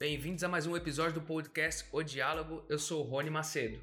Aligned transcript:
Bem-vindos 0.00 0.44
a 0.44 0.48
mais 0.48 0.64
um 0.64 0.76
episódio 0.76 1.14
do 1.14 1.22
podcast 1.22 1.84
O 1.90 2.04
Diálogo. 2.04 2.64
Eu 2.68 2.78
sou 2.78 3.04
o 3.04 3.08
Rony 3.10 3.30
Macedo. 3.30 3.80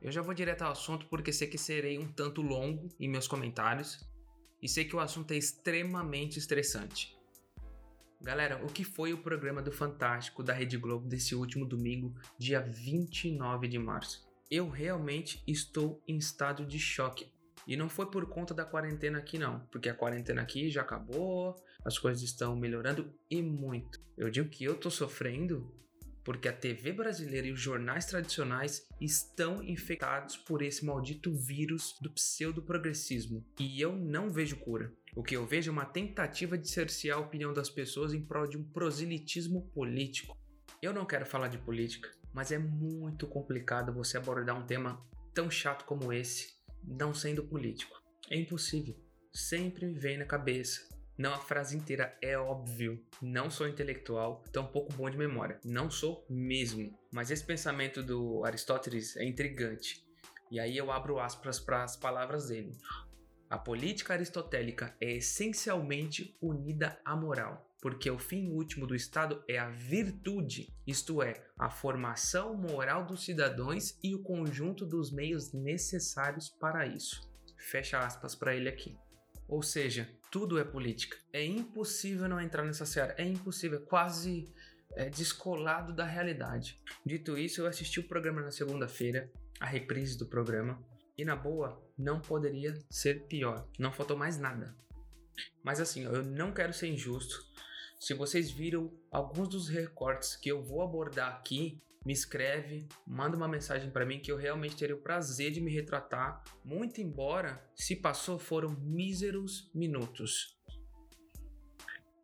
Eu 0.00 0.12
já 0.12 0.22
vou 0.22 0.32
direto 0.32 0.62
ao 0.62 0.70
assunto 0.70 1.06
porque 1.06 1.32
sei 1.32 1.48
que 1.48 1.58
serei 1.58 1.98
um 1.98 2.06
tanto 2.06 2.40
longo 2.40 2.88
em 3.00 3.08
meus 3.08 3.26
comentários 3.26 3.98
e 4.62 4.68
sei 4.68 4.84
que 4.84 4.94
o 4.94 5.00
assunto 5.00 5.32
é 5.32 5.36
extremamente 5.36 6.38
estressante. 6.38 7.18
Galera, 8.22 8.64
o 8.64 8.68
que 8.68 8.84
foi 8.84 9.12
o 9.12 9.18
programa 9.18 9.60
do 9.60 9.72
Fantástico 9.72 10.44
da 10.44 10.52
Rede 10.52 10.78
Globo 10.78 11.08
desse 11.08 11.34
último 11.34 11.66
domingo, 11.66 12.14
dia 12.38 12.60
29 12.60 13.66
de 13.66 13.78
março? 13.80 14.24
Eu 14.48 14.68
realmente 14.68 15.42
estou 15.48 16.00
em 16.06 16.16
estado 16.16 16.64
de 16.64 16.78
choque. 16.78 17.28
E 17.66 17.76
não 17.76 17.88
foi 17.88 18.06
por 18.10 18.26
conta 18.26 18.54
da 18.54 18.64
quarentena 18.64 19.18
aqui, 19.18 19.38
não, 19.38 19.60
porque 19.72 19.88
a 19.88 19.94
quarentena 19.94 20.42
aqui 20.42 20.70
já 20.70 20.82
acabou, 20.82 21.56
as 21.84 21.98
coisas 21.98 22.22
estão 22.22 22.54
melhorando 22.54 23.12
e 23.28 23.42
muito. 23.42 24.00
Eu 24.16 24.30
digo 24.30 24.48
que 24.48 24.64
eu 24.64 24.76
tô 24.76 24.90
sofrendo 24.90 25.74
porque 26.26 26.48
a 26.48 26.52
TV 26.52 26.92
brasileira 26.92 27.46
e 27.46 27.52
os 27.52 27.60
jornais 27.60 28.04
tradicionais 28.04 28.84
estão 29.00 29.62
infectados 29.62 30.36
por 30.36 30.60
esse 30.60 30.84
maldito 30.84 31.32
vírus 31.32 31.96
do 32.00 32.10
pseudo-progressismo. 32.10 33.46
E 33.60 33.80
eu 33.80 33.94
não 33.94 34.28
vejo 34.28 34.56
cura. 34.56 34.92
O 35.14 35.22
que 35.22 35.36
eu 35.36 35.46
vejo 35.46 35.70
é 35.70 35.72
uma 35.72 35.84
tentativa 35.84 36.58
de 36.58 36.68
cercear 36.68 37.18
a 37.18 37.20
opinião 37.20 37.54
das 37.54 37.70
pessoas 37.70 38.12
em 38.12 38.20
prol 38.20 38.48
de 38.48 38.58
um 38.58 38.64
proselitismo 38.64 39.70
político. 39.72 40.36
Eu 40.82 40.92
não 40.92 41.06
quero 41.06 41.24
falar 41.24 41.46
de 41.46 41.58
política, 41.58 42.10
mas 42.34 42.50
é 42.50 42.58
muito 42.58 43.28
complicado 43.28 43.92
você 43.92 44.18
abordar 44.18 44.58
um 44.58 44.66
tema 44.66 45.00
tão 45.32 45.48
chato 45.48 45.84
como 45.84 46.12
esse, 46.12 46.55
não 46.86 47.12
sendo 47.12 47.44
político. 47.44 48.00
É 48.30 48.36
impossível. 48.36 48.96
Sempre 49.32 49.86
me 49.86 49.98
vem 49.98 50.16
na 50.16 50.24
cabeça 50.24 50.96
não 51.18 51.32
a 51.32 51.38
frase 51.38 51.74
inteira, 51.74 52.14
é 52.20 52.36
óbvio. 52.36 53.02
Não 53.22 53.48
sou 53.48 53.66
intelectual, 53.66 54.44
tão 54.52 54.66
pouco 54.66 54.92
bom 54.92 55.08
de 55.08 55.16
memória. 55.16 55.58
Não 55.64 55.90
sou 55.90 56.26
mesmo. 56.28 56.94
Mas 57.10 57.30
esse 57.30 57.42
pensamento 57.42 58.02
do 58.02 58.44
Aristóteles 58.44 59.16
é 59.16 59.24
intrigante. 59.24 60.04
E 60.50 60.60
aí 60.60 60.76
eu 60.76 60.92
abro 60.92 61.18
aspas 61.18 61.58
para 61.58 61.82
as 61.82 61.96
palavras 61.96 62.48
dele. 62.48 62.76
A 63.48 63.56
política 63.56 64.12
aristotélica 64.12 64.94
é 65.00 65.12
essencialmente 65.12 66.36
unida 66.40 67.00
à 67.04 67.16
moral, 67.16 67.66
porque 67.86 68.10
o 68.10 68.18
fim 68.18 68.48
último 68.48 68.84
do 68.84 68.96
Estado 68.96 69.44
é 69.46 69.60
a 69.60 69.68
virtude, 69.70 70.74
isto 70.84 71.22
é, 71.22 71.34
a 71.56 71.70
formação 71.70 72.52
moral 72.56 73.06
dos 73.06 73.24
cidadãos 73.24 73.96
e 74.02 74.12
o 74.12 74.24
conjunto 74.24 74.84
dos 74.84 75.12
meios 75.12 75.52
necessários 75.52 76.48
para 76.48 76.84
isso. 76.84 77.30
Fecha 77.56 78.00
aspas 78.00 78.34
para 78.34 78.56
ele 78.56 78.68
aqui. 78.68 78.98
Ou 79.46 79.62
seja, 79.62 80.10
tudo 80.32 80.58
é 80.58 80.64
política. 80.64 81.16
É 81.32 81.44
impossível 81.44 82.28
não 82.28 82.40
entrar 82.40 82.64
nessa 82.64 82.84
seara. 82.84 83.14
É 83.16 83.24
impossível, 83.24 83.78
é 83.78 83.86
quase 83.86 84.52
é, 84.96 85.08
descolado 85.08 85.94
da 85.94 86.04
realidade. 86.04 86.82
Dito 87.04 87.38
isso, 87.38 87.60
eu 87.60 87.68
assisti 87.68 88.00
o 88.00 88.08
programa 88.08 88.42
na 88.42 88.50
segunda-feira, 88.50 89.30
a 89.60 89.66
reprise 89.66 90.18
do 90.18 90.26
programa, 90.26 90.82
e 91.16 91.24
na 91.24 91.36
boa, 91.36 91.80
não 91.96 92.18
poderia 92.18 92.76
ser 92.90 93.28
pior. 93.28 93.64
Não 93.78 93.92
faltou 93.92 94.16
mais 94.16 94.36
nada. 94.36 94.74
Mas 95.62 95.80
assim, 95.80 96.02
eu 96.02 96.24
não 96.24 96.52
quero 96.52 96.72
ser 96.72 96.88
injusto. 96.88 97.46
Se 97.98 98.14
vocês 98.14 98.50
viram 98.50 98.92
alguns 99.10 99.48
dos 99.48 99.68
recortes 99.68 100.36
que 100.36 100.50
eu 100.50 100.62
vou 100.62 100.82
abordar 100.82 101.32
aqui, 101.32 101.80
me 102.04 102.12
escreve, 102.12 102.86
manda 103.06 103.36
uma 103.36 103.48
mensagem 103.48 103.90
para 103.90 104.06
mim 104.06 104.20
que 104.20 104.30
eu 104.30 104.36
realmente 104.36 104.76
teria 104.76 104.94
o 104.94 105.00
prazer 105.00 105.50
de 105.50 105.60
me 105.60 105.72
retratar, 105.72 106.42
muito 106.64 107.00
embora 107.00 107.60
se 107.74 107.96
passou 107.96 108.38
foram 108.38 108.70
míseros 108.80 109.70
minutos. 109.74 110.56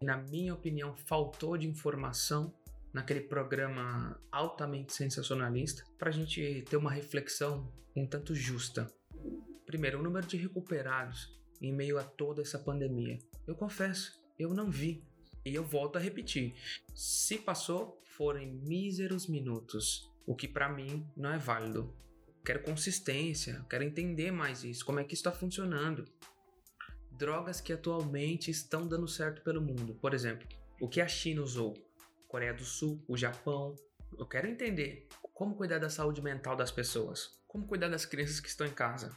Na 0.01 0.17
minha 0.17 0.55
opinião, 0.55 0.95
faltou 0.95 1.57
de 1.57 1.67
informação 1.67 2.55
naquele 2.93 3.23
programa 3.23 4.21
altamente 4.31 4.93
sensacionalista 4.93 5.85
para 5.99 6.11
a 6.11 6.13
gente 6.13 6.63
ter 6.69 6.77
uma 6.77 6.93
reflexão 6.93 7.73
um 7.95 8.07
tanto 8.07 8.35
justa. 8.35 8.91
Primeiro, 9.67 10.01
o 10.01 10.03
número 10.03 10.27
de 10.27 10.37
recuperados 10.37 11.39
em 11.61 11.73
meio 11.73 11.99
a 11.99 12.03
toda 12.03 12.43
essa 12.43 12.59
pandemia. 12.59 13.19
Eu 13.47 13.55
confesso, 13.55 14.21
eu 14.39 14.53
não 14.53 14.71
vi 14.71 15.05
e 15.45 15.55
eu 15.55 15.65
volto 15.65 15.97
a 15.97 16.01
repetir: 16.01 16.55
se 16.95 17.39
passou, 17.39 18.01
foram 18.17 18.45
míseros 18.45 19.27
minutos, 19.27 20.11
o 20.27 20.35
que 20.35 20.49
para 20.49 20.69
mim 20.69 21.07
não 21.17 21.33
é 21.33 21.39
válido. 21.39 21.95
Quero 22.45 22.63
consistência, 22.63 23.65
quero 23.71 23.85
entender 23.85 24.33
mais 24.33 24.65
isso, 24.65 24.85
como 24.85 24.99
é 24.99 25.05
que 25.05 25.15
está 25.15 25.31
funcionando. 25.31 26.05
Drogas 27.11 27.61
que 27.61 27.73
atualmente 27.73 28.51
estão 28.51 28.87
dando 28.87 29.07
certo 29.07 29.43
pelo 29.43 29.61
mundo, 29.61 29.95
por 29.95 30.13
exemplo, 30.13 30.47
o 30.81 30.89
que 30.89 31.01
a 31.01 31.07
China 31.07 31.43
usou, 31.43 31.75
Coreia 32.27 32.53
do 32.53 32.65
Sul, 32.65 33.05
o 33.07 33.17
Japão. 33.17 33.77
Eu 34.19 34.27
quero 34.27 34.49
entender 34.49 35.07
como 35.33 35.55
cuidar 35.55 35.79
da 35.79 35.89
saúde 35.89 36.21
mental 36.21 36.57
das 36.57 36.71
pessoas, 36.71 37.41
como 37.47 37.67
cuidar 37.67 37.89
das 37.89 38.05
crianças 38.05 38.41
que 38.41 38.49
estão 38.49 38.67
em 38.67 38.73
casa. 38.73 39.17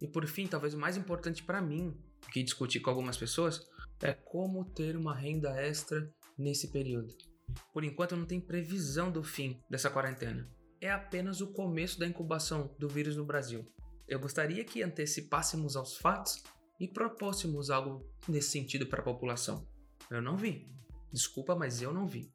E 0.00 0.06
por 0.06 0.26
fim, 0.26 0.46
talvez 0.46 0.74
o 0.74 0.78
mais 0.78 0.96
importante 0.96 1.42
para 1.42 1.60
mim, 1.60 1.96
que 2.32 2.42
discuti 2.42 2.80
com 2.80 2.90
algumas 2.90 3.16
pessoas, 3.16 3.66
é 4.02 4.12
como 4.12 4.64
ter 4.64 4.96
uma 4.96 5.14
renda 5.14 5.50
extra 5.60 6.10
nesse 6.36 6.68
período. 6.68 7.14
Por 7.72 7.84
enquanto, 7.84 8.16
não 8.16 8.26
tem 8.26 8.40
previsão 8.40 9.10
do 9.10 9.22
fim 9.22 9.60
dessa 9.70 9.90
quarentena. 9.90 10.48
É 10.80 10.90
apenas 10.90 11.40
o 11.40 11.52
começo 11.52 11.98
da 11.98 12.06
incubação 12.06 12.74
do 12.78 12.88
vírus 12.88 13.16
no 13.16 13.24
Brasil. 13.24 13.66
Eu 14.06 14.20
gostaria 14.20 14.64
que 14.64 14.82
antecipássemos 14.82 15.76
aos 15.76 15.96
fatos 15.96 16.42
e 16.78 16.86
propôssemos 16.86 17.70
algo 17.70 18.06
nesse 18.28 18.50
sentido 18.50 18.86
para 18.86 19.00
a 19.00 19.04
população. 19.04 19.66
Eu 20.10 20.20
não 20.20 20.36
vi. 20.36 20.70
Desculpa, 21.12 21.54
mas 21.54 21.80
eu 21.80 21.92
não 21.92 22.06
vi. 22.06 22.30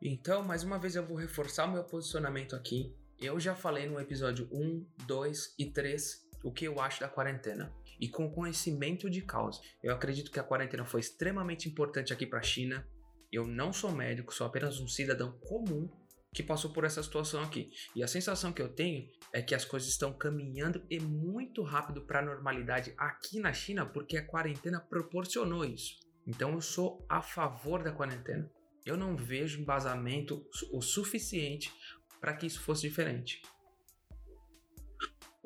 Então, 0.00 0.44
mais 0.44 0.62
uma 0.62 0.78
vez 0.78 0.94
eu 0.94 1.04
vou 1.04 1.16
reforçar 1.16 1.66
o 1.66 1.72
meu 1.72 1.82
posicionamento 1.82 2.54
aqui. 2.54 2.94
Eu 3.18 3.40
já 3.40 3.56
falei 3.56 3.88
no 3.88 3.98
episódio 3.98 4.48
1, 4.52 4.86
2 5.06 5.54
e 5.58 5.66
3 5.66 6.26
o 6.44 6.52
que 6.52 6.66
eu 6.66 6.80
acho 6.80 7.00
da 7.00 7.08
quarentena 7.08 7.74
e 8.00 8.08
com 8.08 8.30
conhecimento 8.30 9.08
de 9.08 9.22
causa. 9.22 9.60
Eu 9.82 9.94
acredito 9.94 10.30
que 10.30 10.40
a 10.40 10.44
quarentena 10.44 10.84
foi 10.84 11.00
extremamente 11.00 11.68
importante 11.68 12.12
aqui 12.12 12.26
para 12.26 12.38
a 12.38 12.42
China. 12.42 12.86
Eu 13.32 13.46
não 13.46 13.72
sou 13.72 13.92
médico, 13.92 14.32
sou 14.32 14.46
apenas 14.46 14.80
um 14.80 14.88
cidadão 14.88 15.32
comum 15.40 15.88
que 16.32 16.42
passou 16.42 16.70
por 16.70 16.84
essa 16.84 17.02
situação 17.02 17.42
aqui. 17.42 17.70
E 17.94 18.02
a 18.02 18.08
sensação 18.08 18.52
que 18.52 18.60
eu 18.60 18.68
tenho 18.68 19.08
é 19.32 19.40
que 19.40 19.54
as 19.54 19.64
coisas 19.64 19.88
estão 19.88 20.12
caminhando 20.12 20.84
e 20.90 21.00
muito 21.00 21.62
rápido 21.62 22.02
para 22.02 22.18
a 22.18 22.24
normalidade 22.24 22.92
aqui 22.98 23.40
na 23.40 23.52
China 23.54 23.86
porque 23.86 24.18
a 24.18 24.26
quarentena 24.26 24.78
proporcionou 24.78 25.64
isso. 25.64 25.94
Então 26.26 26.52
eu 26.52 26.60
sou 26.60 27.06
a 27.08 27.22
favor 27.22 27.82
da 27.82 27.92
quarentena. 27.92 28.50
Eu 28.84 28.96
não 28.96 29.16
vejo 29.16 29.60
embasamento 29.60 30.46
o 30.72 30.82
suficiente 30.82 31.72
para 32.20 32.34
que 32.34 32.46
isso 32.46 32.60
fosse 32.60 32.82
diferente. 32.82 33.40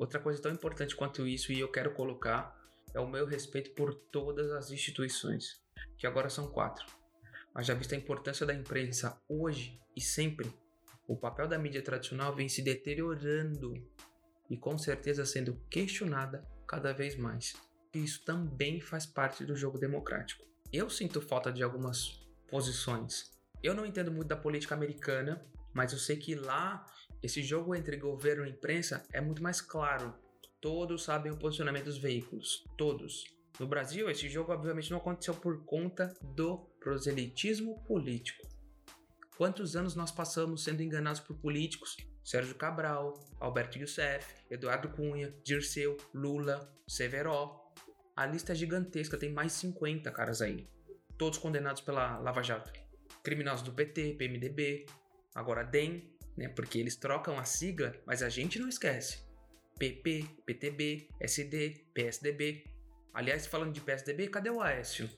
Outra 0.01 0.19
coisa 0.19 0.41
tão 0.41 0.51
importante 0.51 0.95
quanto 0.95 1.27
isso, 1.27 1.51
e 1.51 1.59
eu 1.59 1.71
quero 1.71 1.93
colocar, 1.93 2.59
é 2.91 2.99
o 2.99 3.07
meu 3.07 3.23
respeito 3.23 3.69
por 3.75 3.93
todas 3.93 4.51
as 4.51 4.71
instituições, 4.71 5.61
que 5.95 6.07
agora 6.07 6.27
são 6.27 6.47
quatro. 6.47 6.87
Mas 7.53 7.67
já 7.67 7.75
vista 7.75 7.93
a 7.93 7.99
importância 7.99 8.43
da 8.43 8.51
imprensa 8.51 9.21
hoje 9.29 9.79
e 9.95 10.01
sempre, 10.01 10.51
o 11.07 11.15
papel 11.15 11.47
da 11.47 11.59
mídia 11.59 11.83
tradicional 11.83 12.33
vem 12.33 12.49
se 12.49 12.63
deteriorando 12.63 13.75
e 14.49 14.57
com 14.57 14.75
certeza 14.75 15.23
sendo 15.23 15.61
questionada 15.69 16.43
cada 16.67 16.91
vez 16.91 17.15
mais. 17.15 17.53
E 17.93 18.03
isso 18.03 18.25
também 18.25 18.81
faz 18.81 19.05
parte 19.05 19.45
do 19.45 19.55
jogo 19.55 19.77
democrático. 19.77 20.43
Eu 20.73 20.89
sinto 20.89 21.21
falta 21.21 21.53
de 21.53 21.61
algumas 21.61 22.27
posições. 22.49 23.39
Eu 23.61 23.75
não 23.75 23.85
entendo 23.85 24.11
muito 24.11 24.29
da 24.29 24.35
política 24.35 24.73
americana, 24.73 25.45
mas 25.71 25.93
eu 25.93 25.99
sei 25.99 26.17
que 26.17 26.33
lá 26.33 26.87
esse 27.23 27.43
jogo 27.43 27.75
entre 27.75 27.97
governo 27.97 28.45
e 28.45 28.49
imprensa 28.49 29.05
é 29.13 29.21
muito 29.21 29.43
mais 29.43 29.61
claro. 29.61 30.13
Todos 30.59 31.03
sabem 31.03 31.31
o 31.31 31.37
posicionamento 31.37 31.85
dos 31.85 31.97
veículos, 31.97 32.63
todos. 32.77 33.23
No 33.59 33.67
Brasil, 33.67 34.09
esse 34.09 34.27
jogo 34.27 34.51
obviamente 34.51 34.89
não 34.89 34.97
aconteceu 34.97 35.35
por 35.35 35.63
conta 35.65 36.15
do 36.21 36.57
proselitismo 36.79 37.83
político. 37.83 38.47
Quantos 39.37 39.75
anos 39.75 39.95
nós 39.95 40.11
passamos 40.11 40.63
sendo 40.63 40.81
enganados 40.81 41.19
por 41.19 41.35
políticos? 41.35 41.97
Sérgio 42.23 42.55
Cabral, 42.55 43.19
Alberto 43.39 43.77
Youssef, 43.77 44.25
Eduardo 44.49 44.89
Cunha, 44.89 45.33
Dirceu, 45.43 45.97
Lula, 46.13 46.71
Severo. 46.87 47.59
A 48.15 48.25
lista 48.25 48.51
é 48.51 48.55
gigantesca, 48.55 49.17
tem 49.17 49.31
mais 49.31 49.53
50 49.53 50.11
caras 50.11 50.41
aí. 50.41 50.67
Todos 51.17 51.39
condenados 51.39 51.81
pela 51.81 52.19
Lava 52.19 52.43
Jato. 52.43 52.71
Criminosos 53.23 53.63
do 53.63 53.73
PT, 53.73 54.13
PMDB, 54.13 54.85
agora 55.35 55.63
DEM, 55.63 56.11
né? 56.41 56.49
Porque 56.49 56.79
eles 56.79 56.95
trocam 56.95 57.37
a 57.37 57.45
sigla, 57.45 57.95
mas 58.05 58.23
a 58.23 58.29
gente 58.29 58.57
não 58.57 58.67
esquece. 58.67 59.23
PP, 59.77 60.25
PTB, 60.45 61.07
SD, 61.19 61.85
PSDB. 61.93 62.65
Aliás, 63.13 63.45
falando 63.45 63.73
de 63.73 63.81
PSDB, 63.81 64.27
cadê 64.27 64.49
o 64.49 64.61
Aécio? 64.61 65.09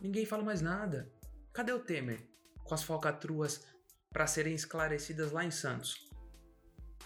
Ninguém 0.00 0.26
fala 0.26 0.42
mais 0.42 0.60
nada. 0.60 1.10
Cadê 1.52 1.72
o 1.72 1.80
Temer? 1.80 2.20
Com 2.64 2.74
as 2.74 2.82
falcatruas 2.82 3.66
para 4.12 4.26
serem 4.26 4.54
esclarecidas 4.54 5.32
lá 5.32 5.44
em 5.44 5.50
Santos. 5.50 6.08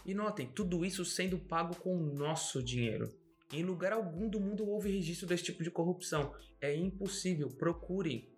E 0.05 0.15
notem, 0.15 0.49
tudo 0.49 0.85
isso 0.85 1.05
sendo 1.05 1.39
pago 1.39 1.77
com 1.77 1.97
o 1.97 2.15
nosso 2.15 2.63
dinheiro. 2.63 3.13
Em 3.53 3.63
lugar 3.65 3.93
algum 3.93 4.29
do 4.29 4.41
mundo 4.41 4.69
houve 4.69 4.91
registro 4.91 5.27
desse 5.27 5.45
tipo 5.45 5.63
de 5.63 5.71
corrupção. 5.71 6.35
É 6.61 6.75
impossível. 6.75 7.51
Procurem. 7.51 8.33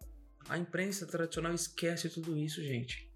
A 0.48 0.58
imprensa 0.58 1.06
tradicional 1.06 1.54
esquece 1.54 2.10
tudo 2.10 2.36
isso, 2.36 2.62
gente. 2.62 3.11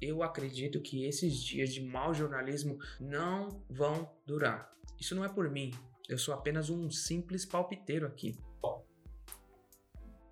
Eu 0.00 0.22
acredito 0.22 0.80
que 0.80 1.04
esses 1.04 1.36
dias 1.42 1.74
de 1.74 1.82
mau 1.82 2.14
jornalismo 2.14 2.78
não 2.98 3.62
vão 3.68 4.10
durar. 4.26 4.72
Isso 4.98 5.14
não 5.14 5.24
é 5.24 5.28
por 5.28 5.50
mim. 5.50 5.72
Eu 6.08 6.18
sou 6.18 6.32
apenas 6.34 6.70
um 6.70 6.90
simples 6.90 7.44
palpiteiro 7.44 8.06
aqui. 8.06 8.38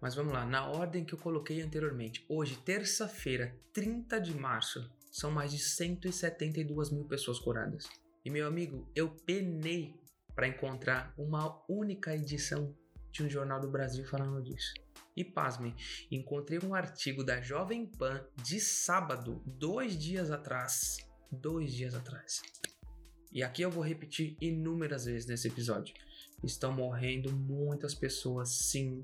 Mas 0.00 0.14
vamos 0.14 0.32
lá, 0.32 0.46
na 0.46 0.66
ordem 0.66 1.04
que 1.04 1.12
eu 1.12 1.18
coloquei 1.18 1.60
anteriormente. 1.60 2.24
Hoje, 2.28 2.56
terça-feira, 2.56 3.54
30 3.72 4.20
de 4.20 4.34
março, 4.34 4.88
são 5.10 5.30
mais 5.30 5.50
de 5.50 5.58
172 5.58 6.90
mil 6.90 7.04
pessoas 7.04 7.38
curadas. 7.38 7.88
E 8.24 8.30
meu 8.30 8.46
amigo, 8.46 8.88
eu 8.94 9.10
penei 9.26 9.94
para 10.34 10.46
encontrar 10.46 11.12
uma 11.18 11.62
única 11.68 12.14
edição 12.14 12.74
de 13.10 13.24
um 13.24 13.28
jornal 13.28 13.60
do 13.60 13.70
Brasil 13.70 14.06
falando 14.06 14.42
disso. 14.42 14.72
E 15.18 15.24
pasmem, 15.24 15.74
encontrei 16.12 16.60
um 16.62 16.76
artigo 16.76 17.24
da 17.24 17.40
Jovem 17.40 17.84
Pan 17.84 18.24
de 18.36 18.60
sábado, 18.60 19.42
dois 19.44 19.98
dias 19.98 20.30
atrás. 20.30 20.98
Dois 21.28 21.74
dias 21.74 21.92
atrás. 21.92 22.40
E 23.32 23.42
aqui 23.42 23.62
eu 23.62 23.70
vou 23.70 23.82
repetir 23.82 24.36
inúmeras 24.40 25.06
vezes 25.06 25.26
nesse 25.26 25.48
episódio. 25.48 25.92
Estão 26.44 26.70
morrendo 26.70 27.32
muitas 27.32 27.96
pessoas, 27.96 28.50
sim. 28.50 29.02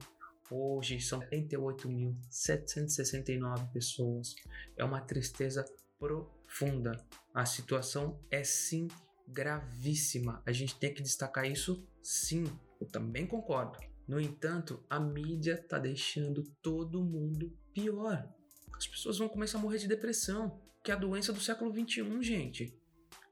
Hoje 0.49 1.01
são 1.01 1.19
88.769 1.19 3.73
pessoas. 3.73 4.37
É 4.77 4.85
uma 4.85 5.01
tristeza 5.01 5.65
profunda. 5.99 7.05
A 7.35 7.45
situação 7.45 8.21
é 8.31 8.45
sim 8.45 8.87
gravíssima. 9.27 10.41
A 10.47 10.53
gente 10.53 10.79
tem 10.79 10.95
que 10.95 11.03
destacar 11.03 11.45
isso 11.45 11.85
sim. 12.01 12.45
Eu 12.81 12.87
também 12.87 13.27
concordo. 13.27 13.81
No 14.07 14.21
entanto, 14.21 14.85
a 14.89 15.01
mídia 15.01 15.55
está 15.55 15.79
deixando 15.79 16.45
todo 16.63 17.03
mundo 17.03 17.57
pior. 17.73 18.29
As 18.77 18.87
pessoas 18.87 19.19
vão 19.19 19.29
começar 19.29 19.59
a 19.59 19.61
morrer 19.61 19.79
de 19.79 19.89
depressão, 19.89 20.61
que 20.83 20.91
é 20.91 20.95
a 20.95 20.99
doença 20.99 21.33
do 21.33 21.41
século 21.41 21.73
21, 21.73 22.23
gente. 22.23 22.79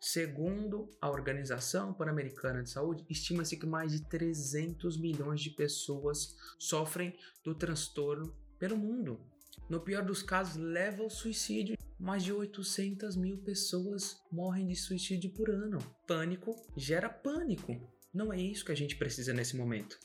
Segundo 0.01 0.91
a 1.01 1.09
Organização 1.11 1.93
Pan-Americana 1.93 2.63
de 2.63 2.71
Saúde, 2.71 3.05
estima-se 3.09 3.57
que 3.57 3.67
mais 3.67 3.93
de 3.93 4.09
300 4.09 4.99
milhões 4.99 5.41
de 5.41 5.51
pessoas 5.51 6.35
sofrem 6.59 7.17
do 7.45 7.55
transtorno 7.55 8.35
pelo 8.59 8.77
mundo. 8.77 9.21
No 9.69 9.81
pior 9.81 10.05
dos 10.05 10.23
casos, 10.23 10.57
leva 10.57 11.03
ao 11.03 11.11
suicídio. 11.11 11.77
Mais 12.01 12.25
de 12.25 12.33
800 12.33 13.15
mil 13.15 13.39
pessoas 13.39 14.17
morrem 14.33 14.67
de 14.67 14.75
suicídio 14.75 15.31
por 15.31 15.51
ano. 15.51 15.79
Pânico 16.07 16.57
gera 16.77 17.09
pânico. 17.09 17.73
Não 18.13 18.33
é 18.33 18.41
isso 18.41 18.65
que 18.65 18.73
a 18.73 18.77
gente 18.77 18.97
precisa 18.97 19.33
nesse 19.33 19.57
momento. 19.57 20.01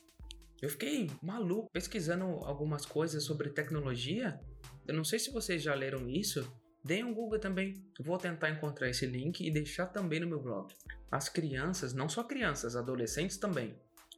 Eu 0.61 0.69
fiquei 0.69 1.09
maluco 1.21 1.69
pesquisando 1.71 2.25
algumas 2.25 2.85
coisas 2.85 3.23
sobre 3.23 3.49
tecnologia. 3.49 4.39
Eu 4.87 4.95
não 4.95 5.03
sei 5.03 5.19
se 5.19 5.31
vocês 5.31 5.61
já 5.61 5.75
leram 5.75 6.09
isso. 6.09 6.51
Deem 6.83 7.03
um 7.03 7.13
Google 7.13 7.39
também. 7.39 7.73
Vou 7.99 8.17
tentar 8.17 8.49
encontrar 8.49 8.89
esse 8.89 9.05
link 9.05 9.45
e 9.45 9.51
deixar 9.51 9.87
também 9.87 10.19
no 10.19 10.27
meu 10.27 10.41
blog. 10.41 10.73
As 11.11 11.29
crianças, 11.29 11.93
não 11.93 12.09
só 12.09 12.23
crianças, 12.23 12.75
adolescentes 12.75 13.37
também, 13.37 13.75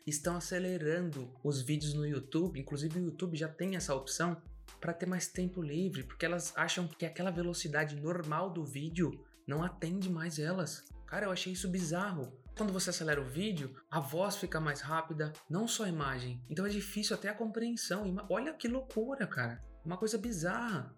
estão 0.08 0.38
acelerando 0.38 1.34
os 1.44 1.62
vídeos 1.62 1.94
no 1.94 2.08
YouTube. 2.08 2.60
Inclusive 2.60 3.00
o 3.00 3.04
YouTube 3.06 3.38
já 3.38 3.50
tem 3.50 3.76
essa 3.76 3.94
opção 3.94 4.42
para 4.80 4.94
ter 4.94 5.06
mais 5.06 5.28
tempo 5.28 5.62
livre, 5.62 6.04
porque 6.04 6.26
elas 6.26 6.54
acham 6.56 6.88
que 6.88 7.06
aquela 7.06 7.32
velocidade 7.32 7.96
normal 7.96 8.52
do 8.52 8.64
vídeo 8.64 9.26
não 9.46 9.64
atende 9.64 10.10
mais 10.10 10.40
elas. 10.40 10.86
Cara, 11.10 11.26
eu 11.26 11.32
achei 11.32 11.52
isso 11.52 11.68
bizarro. 11.68 12.32
Quando 12.56 12.72
você 12.72 12.92
acelera 12.92 13.20
o 13.20 13.26
vídeo, 13.26 13.76
a 13.90 14.00
voz 14.00 14.36
fica 14.36 14.60
mais 14.60 14.80
rápida, 14.80 15.34
não 15.50 15.68
só 15.68 15.86
a 15.86 15.90
imagem. 15.90 16.40
Então 16.48 16.68
é 16.68 16.70
difícil 16.70 17.16
até 17.16 17.30
a 17.30 17.34
compreensão. 17.34 18.16
Olha 18.30 18.54
que 18.54 18.68
loucura, 18.68 19.26
cara. 19.26 19.60
Uma 19.84 19.98
coisa 19.98 20.20
bizarra. 20.20 20.96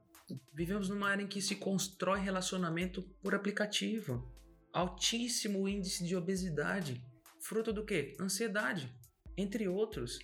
Vivemos 0.54 0.90
numa 0.90 1.14
era 1.14 1.22
em 1.22 1.28
que 1.28 1.42
se 1.42 1.56
constrói 1.56 2.20
relacionamento 2.20 3.02
por 3.24 3.34
aplicativo. 3.34 4.30
Altíssimo 4.74 5.66
índice 5.66 6.04
de 6.04 6.14
obesidade. 6.14 7.02
Fruto 7.40 7.72
do 7.72 7.86
quê? 7.86 8.18
Ansiedade. 8.20 8.94
Entre 9.38 9.66
outros. 9.66 10.20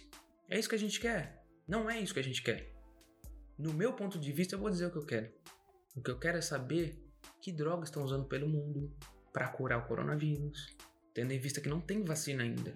É 0.50 0.60
isso 0.60 0.68
que 0.68 0.76
a 0.76 0.80
gente 0.80 1.00
quer? 1.00 1.46
Não 1.66 1.90
é 1.90 1.98
isso 1.98 2.14
que 2.14 2.20
a 2.20 2.24
gente 2.24 2.44
quer. 2.44 2.76
No 3.58 3.74
meu 3.74 3.94
ponto 3.94 4.20
de 4.20 4.34
vista, 4.34 4.56
eu 4.56 4.60
vou 4.60 4.70
dizer 4.70 4.88
o 4.88 4.92
que 4.92 4.98
eu 4.98 5.06
quero. 5.06 5.32
O 5.96 6.02
que 6.02 6.12
eu 6.12 6.20
quero 6.20 6.40
é 6.40 6.42
saber 6.42 7.02
que 7.42 7.54
drogas 7.54 7.88
estão 7.88 8.04
usando 8.04 8.26
pelo 8.26 8.50
mundo 8.50 8.94
para 9.32 9.48
curar 9.48 9.80
o 9.80 9.88
coronavírus, 9.88 10.76
tendo 11.14 11.34
em 11.34 11.40
vista 11.40 11.62
que 11.62 11.70
não 11.70 11.82
tem 11.82 12.04
vacina 12.04 12.44
ainda. 12.44 12.74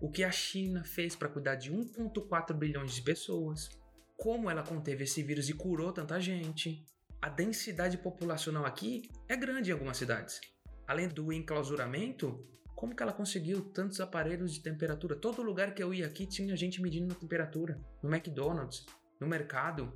O 0.00 0.10
que 0.10 0.24
a 0.24 0.30
China 0.30 0.82
fez 0.84 1.14
para 1.14 1.28
cuidar 1.28 1.54
de 1.54 1.72
1,4 1.72 2.52
bilhões 2.54 2.94
de 2.94 3.02
pessoas, 3.02 3.70
como 4.16 4.50
ela 4.50 4.62
conteve 4.62 5.04
esse 5.04 5.22
vírus 5.22 5.48
e 5.48 5.52
curou 5.52 5.92
tanta 5.92 6.20
gente. 6.20 6.84
A 7.20 7.28
densidade 7.28 7.96
populacional 7.98 8.64
aqui 8.64 9.08
é 9.28 9.36
grande 9.36 9.70
em 9.70 9.72
algumas 9.72 9.96
cidades. 9.96 10.40
Além 10.86 11.08
do 11.08 11.32
enclausuramento, 11.32 12.44
como 12.74 12.96
que 12.96 13.02
ela 13.02 13.12
conseguiu 13.12 13.62
tantos 13.70 14.00
aparelhos 14.00 14.52
de 14.52 14.60
temperatura? 14.60 15.14
Todo 15.14 15.40
lugar 15.40 15.72
que 15.72 15.82
eu 15.82 15.94
ia 15.94 16.06
aqui 16.06 16.26
tinha 16.26 16.56
gente 16.56 16.82
medindo 16.82 17.12
a 17.12 17.16
temperatura. 17.16 17.80
No 18.02 18.12
McDonald's, 18.12 18.84
no 19.20 19.26
mercado, 19.28 19.92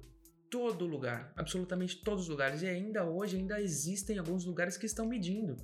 todo 0.48 0.86
lugar, 0.86 1.32
absolutamente 1.36 2.00
todos 2.02 2.22
os 2.22 2.28
lugares. 2.28 2.62
E 2.62 2.66
ainda 2.68 3.04
hoje 3.04 3.36
ainda 3.36 3.60
existem 3.60 4.18
alguns 4.18 4.44
lugares 4.44 4.76
que 4.76 4.86
estão 4.86 5.04
medindo. 5.04 5.56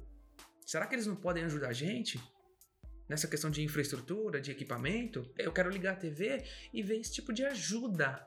Será 0.72 0.86
que 0.86 0.94
eles 0.94 1.06
não 1.06 1.14
podem 1.14 1.44
ajudar 1.44 1.68
a 1.68 1.72
gente? 1.74 2.18
Nessa 3.06 3.28
questão 3.28 3.50
de 3.50 3.62
infraestrutura, 3.62 4.40
de 4.40 4.50
equipamento, 4.50 5.30
eu 5.36 5.52
quero 5.52 5.68
ligar 5.68 5.92
a 5.92 5.96
TV 5.96 6.42
e 6.72 6.82
ver 6.82 6.98
esse 6.98 7.12
tipo 7.12 7.30
de 7.30 7.44
ajuda. 7.44 8.26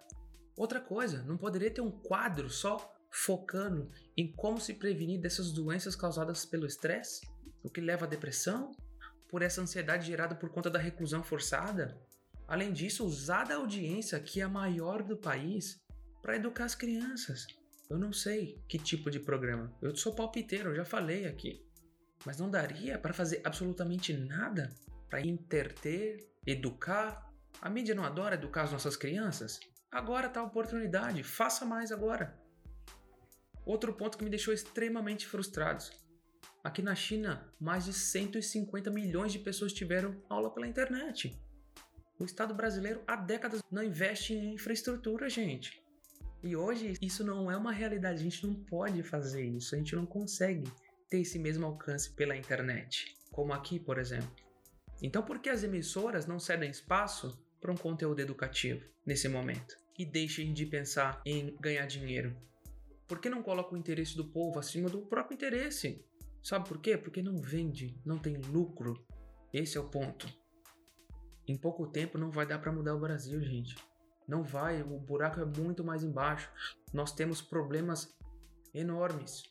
Outra 0.56 0.80
coisa, 0.80 1.24
não 1.24 1.40
poderia 1.40 1.72
ter 1.72 1.82
um 1.82 1.90
quadro 1.90 2.48
só 2.48 2.96
focando 3.10 3.90
em 4.16 4.32
como 4.32 4.62
se 4.62 4.76
prevenir 4.76 5.20
dessas 5.20 5.52
doenças 5.52 5.96
causadas 5.96 6.46
pelo 6.46 6.68
estresse, 6.68 7.28
o 7.64 7.70
que 7.72 7.82
leva 7.82 8.06
à 8.06 8.08
depressão, 8.08 8.72
por 9.28 9.42
essa 9.42 9.60
ansiedade 9.60 10.06
gerada 10.06 10.36
por 10.36 10.52
conta 10.52 10.70
da 10.70 10.78
reclusão 10.78 11.24
forçada? 11.24 12.00
Além 12.48 12.72
disso, 12.72 13.04
usar 13.04 13.52
a 13.52 13.56
audiência, 13.56 14.20
que 14.20 14.40
é 14.40 14.44
a 14.44 14.48
maior 14.48 15.02
do 15.02 15.18
país, 15.18 15.82
para 16.22 16.36
educar 16.36 16.66
as 16.66 16.76
crianças. 16.76 17.48
Eu 17.90 17.98
não 17.98 18.14
sei 18.14 18.62
que 18.70 18.78
tipo 18.78 19.10
de 19.10 19.20
programa. 19.20 19.76
Eu 19.82 19.96
sou 19.96 20.14
palpiteiro, 20.14 20.70
eu 20.70 20.76
já 20.76 20.86
falei 20.86 21.26
aqui. 21.26 21.66
Mas 22.24 22.38
não 22.38 22.50
daria 22.50 22.98
para 22.98 23.14
fazer 23.14 23.42
absolutamente 23.44 24.14
nada 24.14 24.72
para 25.10 25.22
interter, 25.22 26.28
educar. 26.46 27.32
A 27.62 27.70
mídia 27.70 27.96
não 27.96 28.04
adora 28.04 28.36
educar 28.36 28.64
as 28.64 28.72
nossas 28.72 28.96
crianças? 28.96 29.60
Agora 29.92 30.28
está 30.28 30.42
a 30.42 30.44
oportunidade, 30.44 31.24
faça 31.24 31.66
mais 31.66 31.92
agora. 31.92 32.38
Outro 33.66 33.94
ponto 33.94 34.18
que 34.18 34.24
me 34.24 34.30
deixou 34.30 34.54
extremamente 34.54 35.26
frustrado. 35.26 35.84
Aqui 36.64 36.82
na 36.82 36.96
China, 36.96 37.52
mais 37.60 37.86
de 37.86 37.94
150 37.94 38.90
milhões 38.90 39.32
de 39.32 39.40
pessoas 39.40 39.72
tiveram 39.72 40.22
aula 40.30 40.54
pela 40.54 40.68
internet. 40.68 41.40
O 42.20 42.26
Estado 42.26 42.54
brasileiro 42.54 43.04
há 43.06 43.16
décadas 43.16 43.62
não 43.72 43.84
investe 43.84 44.34
em 44.34 44.54
infraestrutura, 44.54 45.30
gente. 45.30 45.84
E 46.44 46.56
hoje 46.56 46.94
isso 47.02 47.24
não 47.24 47.50
é 47.50 47.58
uma 47.58 47.72
realidade, 47.72 48.20
a 48.20 48.24
gente 48.24 48.46
não 48.46 48.54
pode 48.54 49.02
fazer 49.04 49.44
isso, 49.44 49.76
a 49.76 49.78
gente 49.78 49.96
não 49.96 50.06
consegue 50.06 50.64
ter 51.10 51.22
esse 51.22 51.40
mesmo 51.40 51.66
alcance 51.66 52.12
pela 52.12 52.36
internet, 52.36 53.16
como 53.32 53.54
aqui, 53.54 53.80
por 53.80 53.98
exemplo. 53.98 54.32
Então, 55.02 55.24
por 55.24 55.40
que 55.40 55.50
as 55.50 55.64
emissoras 55.64 56.26
não 56.26 56.40
cedem 56.40 56.70
espaço 56.70 57.38
para 57.60 57.72
um 57.72 57.78
conteúdo 57.78 58.20
educativo 58.20 58.86
nesse 59.06 59.28
momento 59.28 59.78
e 59.98 60.06
deixem 60.06 60.54
de 60.54 60.66
pensar 60.66 61.22
em 61.26 61.56
ganhar 61.60 61.86
dinheiro? 61.86 62.36
Por 63.08 63.20
que 63.20 63.30
não 63.30 63.44
colocam 63.44 63.74
o 63.74 63.78
interesse 63.78 64.16
do 64.16 64.26
povo 64.26 64.60
acima 64.60 64.90
do 64.90 65.02
próprio 65.02 65.36
interesse? 65.36 66.04
Sabe 66.42 66.68
por 66.68 66.80
quê? 66.80 66.98
Porque 66.98 67.22
não 67.22 67.42
vende, 67.42 68.00
não 68.06 68.18
tem 68.18 68.38
lucro. 68.38 69.06
Esse 69.54 69.78
é 69.78 69.82
o 69.82 69.90
ponto. 69.90 70.28
Em 71.48 71.56
pouco 71.56 71.88
tempo 71.88 72.18
não 72.18 72.32
vai 72.32 72.46
dar 72.46 72.60
para 72.60 72.72
mudar 72.72 72.96
o 72.96 73.00
Brasil, 73.00 73.42
gente. 73.42 73.76
Não 74.28 74.44
vai, 74.44 74.82
o 74.82 75.00
buraco 75.00 75.40
é 75.40 75.46
muito 75.46 75.84
mais 75.84 76.04
embaixo. 76.04 76.52
Nós 76.92 77.12
temos 77.12 77.42
problemas 77.42 78.16
enormes. 78.74 79.44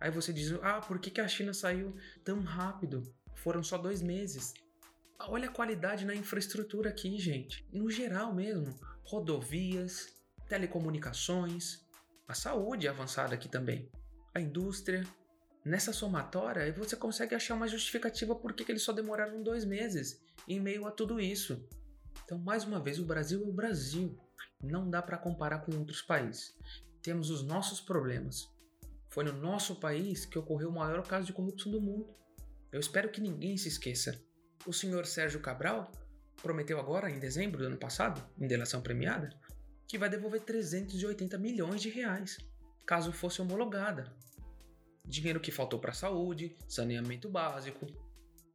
Aí 0.00 0.10
você 0.10 0.32
diz: 0.32 0.52
ah, 0.62 0.80
por 0.80 0.98
que, 0.98 1.10
que 1.10 1.20
a 1.20 1.28
China 1.28 1.52
saiu 1.52 1.94
tão 2.24 2.40
rápido? 2.40 3.02
Foram 3.34 3.62
só 3.62 3.76
dois 3.76 4.00
meses. 4.00 4.54
Olha 5.18 5.48
a 5.48 5.52
qualidade 5.52 6.06
na 6.06 6.14
infraestrutura 6.14 6.88
aqui, 6.88 7.18
gente. 7.18 7.68
No 7.72 7.90
geral 7.90 8.34
mesmo. 8.34 8.74
Rodovias, 9.04 10.14
telecomunicações, 10.48 11.84
a 12.26 12.34
saúde 12.34 12.88
avançada 12.88 13.34
aqui 13.34 13.48
também, 13.48 13.90
a 14.34 14.40
indústria. 14.40 15.04
Nessa 15.64 15.92
somatória, 15.92 16.72
você 16.72 16.96
consegue 16.96 17.34
achar 17.34 17.54
uma 17.54 17.68
justificativa 17.68 18.34
por 18.34 18.54
que, 18.54 18.64
que 18.64 18.72
eles 18.72 18.82
só 18.82 18.92
demoraram 18.92 19.42
dois 19.42 19.64
meses 19.64 20.22
em 20.48 20.58
meio 20.58 20.86
a 20.86 20.90
tudo 20.90 21.20
isso. 21.20 21.68
Então, 22.24 22.38
mais 22.38 22.64
uma 22.64 22.80
vez, 22.80 22.98
o 22.98 23.04
Brasil 23.04 23.44
é 23.44 23.48
o 23.48 23.52
Brasil. 23.52 24.18
Não 24.62 24.88
dá 24.88 25.02
para 25.02 25.18
comparar 25.18 25.58
com 25.60 25.76
outros 25.76 26.00
países. 26.00 26.56
Temos 27.02 27.28
os 27.30 27.42
nossos 27.42 27.80
problemas. 27.80 28.48
Foi 29.10 29.24
no 29.24 29.32
nosso 29.32 29.76
país 29.76 30.24
que 30.24 30.38
ocorreu 30.38 30.68
o 30.68 30.74
maior 30.74 31.06
caso 31.06 31.26
de 31.26 31.32
corrupção 31.32 31.72
do 31.72 31.80
mundo. 31.80 32.14
Eu 32.70 32.78
espero 32.78 33.10
que 33.10 33.20
ninguém 33.20 33.56
se 33.56 33.66
esqueça. 33.66 34.24
O 34.64 34.72
senhor 34.72 35.04
Sérgio 35.04 35.40
Cabral 35.40 35.90
prometeu 36.40 36.78
agora, 36.78 37.10
em 37.10 37.18
dezembro 37.18 37.58
do 37.58 37.66
ano 37.66 37.76
passado, 37.76 38.22
em 38.38 38.46
delação 38.46 38.80
premiada, 38.80 39.28
que 39.88 39.98
vai 39.98 40.08
devolver 40.08 40.40
380 40.42 41.36
milhões 41.38 41.82
de 41.82 41.90
reais, 41.90 42.38
caso 42.86 43.12
fosse 43.12 43.42
homologada. 43.42 44.14
Dinheiro 45.04 45.40
que 45.40 45.50
faltou 45.50 45.80
para 45.80 45.92
saúde, 45.92 46.56
saneamento 46.68 47.28
básico. 47.28 47.86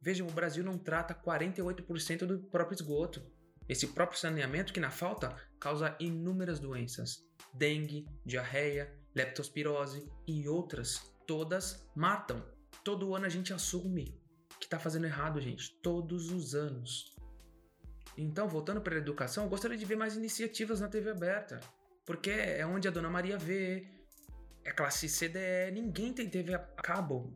Vejam, 0.00 0.26
o 0.26 0.32
Brasil 0.32 0.64
não 0.64 0.78
trata 0.78 1.14
48% 1.14 2.24
do 2.24 2.38
próprio 2.44 2.76
esgoto. 2.76 3.22
Esse 3.68 3.88
próprio 3.88 4.18
saneamento 4.18 4.72
que 4.72 4.80
na 4.80 4.90
falta 4.90 5.36
causa 5.60 5.94
inúmeras 6.00 6.58
doenças: 6.58 7.22
dengue, 7.52 8.06
diarreia, 8.24 8.90
leptospirose 9.16 10.06
e 10.26 10.46
outras. 10.46 11.10
Todas 11.26 11.88
matam. 11.96 12.44
Todo 12.84 13.14
ano 13.14 13.24
a 13.24 13.30
gente 13.30 13.52
assume 13.52 14.20
que 14.60 14.66
está 14.66 14.78
fazendo 14.78 15.06
errado, 15.06 15.40
gente. 15.40 15.72
Todos 15.82 16.30
os 16.30 16.54
anos. 16.54 17.16
Então, 18.16 18.46
voltando 18.46 18.80
para 18.80 18.94
a 18.94 18.98
educação, 18.98 19.44
eu 19.44 19.50
gostaria 19.50 19.76
de 19.76 19.84
ver 19.84 19.96
mais 19.96 20.16
iniciativas 20.16 20.80
na 20.80 20.88
TV 20.88 21.10
aberta. 21.10 21.58
Porque 22.04 22.30
é 22.30 22.64
onde 22.64 22.86
a 22.86 22.90
Dona 22.90 23.10
Maria 23.10 23.36
vê, 23.36 23.88
é 24.64 24.70
classe 24.70 25.08
CDE, 25.08 25.72
ninguém 25.72 26.12
tem 26.12 26.28
TV 26.28 26.54
a 26.54 26.58
cabo. 26.58 27.34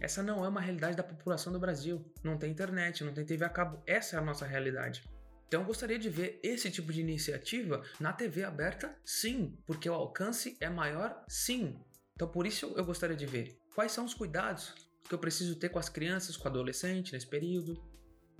Essa 0.00 0.22
não 0.22 0.44
é 0.44 0.48
uma 0.48 0.60
realidade 0.60 0.96
da 0.96 1.02
população 1.02 1.52
do 1.52 1.58
Brasil. 1.58 2.04
Não 2.22 2.38
tem 2.38 2.50
internet, 2.50 3.04
não 3.04 3.12
tem 3.12 3.24
TV 3.24 3.44
a 3.44 3.48
cabo. 3.48 3.82
Essa 3.86 4.16
é 4.16 4.18
a 4.18 4.22
nossa 4.22 4.46
realidade. 4.46 5.02
Então 5.46 5.60
eu 5.60 5.66
gostaria 5.66 5.98
de 5.98 6.08
ver 6.08 6.40
esse 6.42 6.70
tipo 6.70 6.92
de 6.92 7.00
iniciativa 7.00 7.82
na 8.00 8.12
TV 8.12 8.44
aberta, 8.44 8.96
sim, 9.04 9.56
porque 9.64 9.88
o 9.88 9.94
alcance 9.94 10.56
é 10.60 10.68
maior, 10.68 11.24
sim. 11.28 11.78
Então 12.14 12.28
por 12.28 12.46
isso 12.46 12.72
eu 12.76 12.84
gostaria 12.84 13.16
de 13.16 13.26
ver 13.26 13.58
quais 13.74 13.92
são 13.92 14.04
os 14.04 14.14
cuidados 14.14 14.74
que 15.08 15.14
eu 15.14 15.18
preciso 15.18 15.54
ter 15.56 15.68
com 15.68 15.78
as 15.78 15.88
crianças, 15.88 16.36
com 16.36 16.44
o 16.44 16.50
adolescente 16.50 17.12
nesse 17.12 17.26
período, 17.28 17.80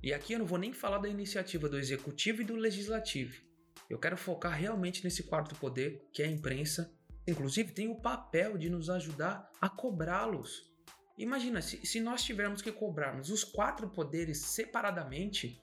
e 0.02 0.12
aqui 0.12 0.32
eu 0.32 0.38
não 0.38 0.46
vou 0.46 0.58
nem 0.58 0.72
falar 0.72 0.98
da 0.98 1.08
iniciativa 1.08 1.68
do 1.68 1.78
executivo 1.78 2.42
e 2.42 2.44
do 2.44 2.54
legislativo. 2.54 3.42
Eu 3.88 3.98
quero 3.98 4.16
focar 4.16 4.52
realmente 4.52 5.02
nesse 5.04 5.22
quarto 5.22 5.54
poder, 5.56 6.08
que 6.12 6.22
é 6.22 6.26
a 6.26 6.30
imprensa. 6.30 6.92
Inclusive, 7.26 7.72
tem 7.72 7.88
o 7.88 8.00
papel 8.00 8.58
de 8.58 8.68
nos 8.68 8.90
ajudar 8.90 9.50
a 9.60 9.68
cobrá-los. 9.68 10.72
Imagina, 11.18 11.62
se, 11.62 11.84
se 11.86 12.00
nós 12.00 12.22
tivermos 12.22 12.60
que 12.60 12.70
cobrarmos 12.70 13.30
os 13.30 13.42
quatro 13.42 13.88
poderes 13.88 14.38
separadamente, 14.38 15.62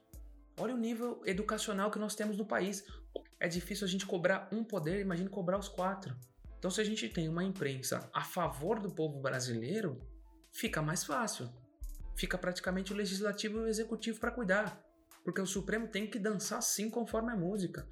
olha 0.57 0.73
o 0.73 0.77
nível 0.77 1.21
educacional 1.25 1.91
que 1.91 1.99
nós 1.99 2.15
temos 2.15 2.37
no 2.37 2.45
país. 2.45 2.85
É 3.39 3.47
difícil 3.47 3.85
a 3.85 3.89
gente 3.89 4.05
cobrar 4.05 4.49
um 4.51 4.63
poder, 4.63 4.99
imagine 4.99 5.29
cobrar 5.29 5.57
os 5.57 5.67
quatro. 5.67 6.15
Então, 6.57 6.71
se 6.71 6.79
a 6.79 6.83
gente 6.83 7.09
tem 7.09 7.27
uma 7.27 7.43
imprensa 7.43 8.09
a 8.13 8.23
favor 8.23 8.79
do 8.79 8.89
povo 8.89 9.19
brasileiro, 9.19 9.99
fica 10.51 10.81
mais 10.81 11.03
fácil 11.03 11.51
fica 12.15 12.37
praticamente 12.37 12.93
o 12.93 12.95
legislativo 12.95 13.59
e 13.59 13.61
o 13.61 13.67
executivo 13.67 14.19
para 14.19 14.31
cuidar. 14.31 14.81
Porque 15.23 15.41
o 15.41 15.45
Supremo 15.45 15.87
tem 15.87 16.07
que 16.07 16.19
dançar 16.19 16.61
sim 16.61 16.89
conforme 16.89 17.31
a 17.31 17.35
música. 17.35 17.87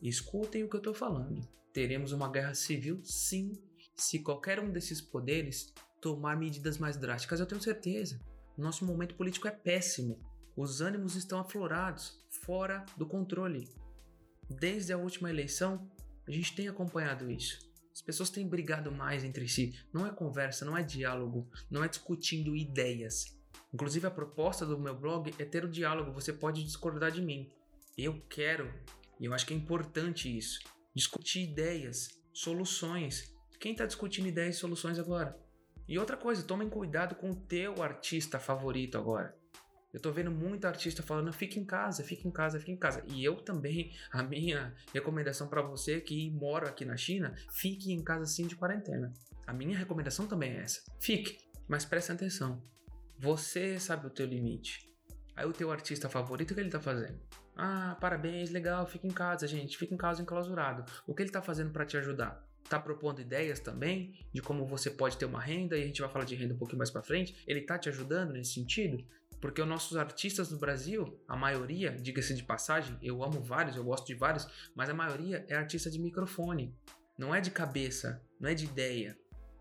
Escutem 0.00 0.64
o 0.64 0.68
que 0.68 0.76
eu 0.76 0.80
estou 0.80 0.94
falando. 0.94 1.40
Teremos 1.72 2.12
uma 2.12 2.30
guerra 2.30 2.54
civil, 2.54 3.00
sim, 3.02 3.52
se 3.94 4.20
qualquer 4.20 4.60
um 4.60 4.70
desses 4.70 5.00
poderes 5.00 5.72
tomar 6.00 6.36
medidas 6.36 6.78
mais 6.78 6.96
drásticas, 6.96 7.40
eu 7.40 7.46
tenho 7.46 7.60
certeza. 7.60 8.20
Nosso 8.56 8.84
momento 8.84 9.14
político 9.14 9.48
é 9.48 9.50
péssimo. 9.50 10.18
Os 10.56 10.80
ânimos 10.80 11.16
estão 11.16 11.38
aflorados, 11.38 12.18
fora 12.30 12.82
do 12.96 13.04
controle. 13.04 13.68
Desde 14.48 14.90
a 14.90 14.96
última 14.96 15.28
eleição, 15.28 15.86
a 16.26 16.30
gente 16.30 16.54
tem 16.54 16.66
acompanhado 16.66 17.30
isso. 17.30 17.58
As 17.92 18.00
pessoas 18.00 18.30
têm 18.30 18.48
brigado 18.48 18.90
mais 18.90 19.22
entre 19.22 19.46
si. 19.48 19.78
Não 19.92 20.06
é 20.06 20.10
conversa, 20.10 20.64
não 20.64 20.74
é 20.74 20.82
diálogo, 20.82 21.46
não 21.70 21.84
é 21.84 21.88
discutindo 21.88 22.56
ideias. 22.56 23.36
Inclusive, 23.72 24.06
a 24.06 24.10
proposta 24.10 24.64
do 24.64 24.78
meu 24.78 24.94
blog 24.94 25.34
é 25.38 25.44
ter 25.44 25.62
o 25.62 25.68
diálogo. 25.68 26.12
Você 26.12 26.32
pode 26.32 26.64
discordar 26.64 27.10
de 27.10 27.20
mim. 27.20 27.50
Eu 27.96 28.22
quero, 28.28 28.72
e 29.20 29.26
eu 29.26 29.34
acho 29.34 29.46
que 29.46 29.52
é 29.52 29.56
importante 29.56 30.34
isso, 30.34 30.60
discutir 30.94 31.42
ideias, 31.42 32.18
soluções. 32.32 33.34
Quem 33.60 33.72
está 33.72 33.84
discutindo 33.84 34.28
ideias 34.28 34.56
e 34.56 34.58
soluções 34.58 34.98
agora? 34.98 35.38
E 35.86 35.98
outra 35.98 36.16
coisa, 36.16 36.42
tomem 36.42 36.70
cuidado 36.70 37.14
com 37.14 37.30
o 37.30 37.36
teu 37.36 37.82
artista 37.82 38.38
favorito 38.38 38.96
agora. 38.96 39.36
Eu 39.96 40.02
tô 40.02 40.12
vendo 40.12 40.30
muito 40.30 40.66
artista 40.66 41.02
falando, 41.02 41.32
fique 41.32 41.58
em 41.58 41.64
casa, 41.64 42.04
fique 42.04 42.28
em 42.28 42.30
casa, 42.30 42.58
fique 42.58 42.70
em 42.70 42.76
casa. 42.76 43.02
E 43.06 43.24
eu 43.24 43.36
também, 43.36 43.94
a 44.12 44.22
minha 44.22 44.74
recomendação 44.92 45.48
para 45.48 45.62
você 45.62 46.02
que 46.02 46.30
mora 46.32 46.68
aqui 46.68 46.84
na 46.84 46.98
China, 46.98 47.34
fique 47.50 47.90
em 47.90 48.04
casa 48.04 48.26
sim 48.26 48.46
de 48.46 48.54
quarentena. 48.54 49.10
A 49.46 49.54
minha 49.54 49.74
recomendação 49.74 50.26
também 50.26 50.52
é 50.52 50.58
essa. 50.58 50.82
Fique, 51.00 51.38
mas 51.66 51.86
preste 51.86 52.12
atenção. 52.12 52.62
Você 53.18 53.80
sabe 53.80 54.06
o 54.06 54.10
teu 54.10 54.26
limite. 54.26 54.86
Aí 55.34 55.46
o 55.46 55.52
teu 55.54 55.72
artista 55.72 56.10
favorito, 56.10 56.50
o 56.50 56.54
que 56.54 56.60
ele 56.60 56.68
tá 56.68 56.78
fazendo? 56.78 57.18
Ah, 57.56 57.96
parabéns, 57.98 58.50
legal, 58.50 58.86
fica 58.86 59.06
em 59.06 59.12
casa, 59.12 59.48
gente, 59.48 59.78
fica 59.78 59.94
em 59.94 59.96
casa 59.96 60.20
enclausurado. 60.20 60.84
O 61.06 61.14
que 61.14 61.22
ele 61.22 61.30
tá 61.30 61.40
fazendo 61.40 61.70
para 61.70 61.86
te 61.86 61.96
ajudar? 61.96 62.46
Tá 62.68 62.78
propondo 62.78 63.22
ideias 63.22 63.60
também 63.60 64.26
de 64.30 64.42
como 64.42 64.66
você 64.66 64.90
pode 64.90 65.16
ter 65.16 65.24
uma 65.24 65.40
renda 65.40 65.78
e 65.78 65.82
a 65.84 65.86
gente 65.86 66.02
vai 66.02 66.10
falar 66.10 66.26
de 66.26 66.34
renda 66.34 66.52
um 66.52 66.58
pouquinho 66.58 66.76
mais 66.78 66.90
para 66.90 67.02
frente. 67.02 67.42
Ele 67.46 67.62
tá 67.62 67.78
te 67.78 67.88
ajudando 67.88 68.34
nesse 68.34 68.52
sentido? 68.52 69.02
Porque 69.40 69.60
os 69.60 69.68
nossos 69.68 69.96
artistas 69.96 70.50
no 70.50 70.58
Brasil, 70.58 71.20
a 71.28 71.36
maioria, 71.36 71.92
diga-se 71.92 72.34
de 72.34 72.42
passagem, 72.42 72.96
eu 73.02 73.22
amo 73.22 73.40
vários, 73.42 73.76
eu 73.76 73.84
gosto 73.84 74.06
de 74.06 74.14
vários, 74.14 74.46
mas 74.74 74.88
a 74.88 74.94
maioria 74.94 75.44
é 75.48 75.54
artista 75.54 75.90
de 75.90 75.98
microfone. 75.98 76.74
Não 77.18 77.34
é 77.34 77.40
de 77.40 77.50
cabeça, 77.50 78.22
não 78.40 78.48
é 78.48 78.54
de 78.54 78.64
ideia. 78.64 79.16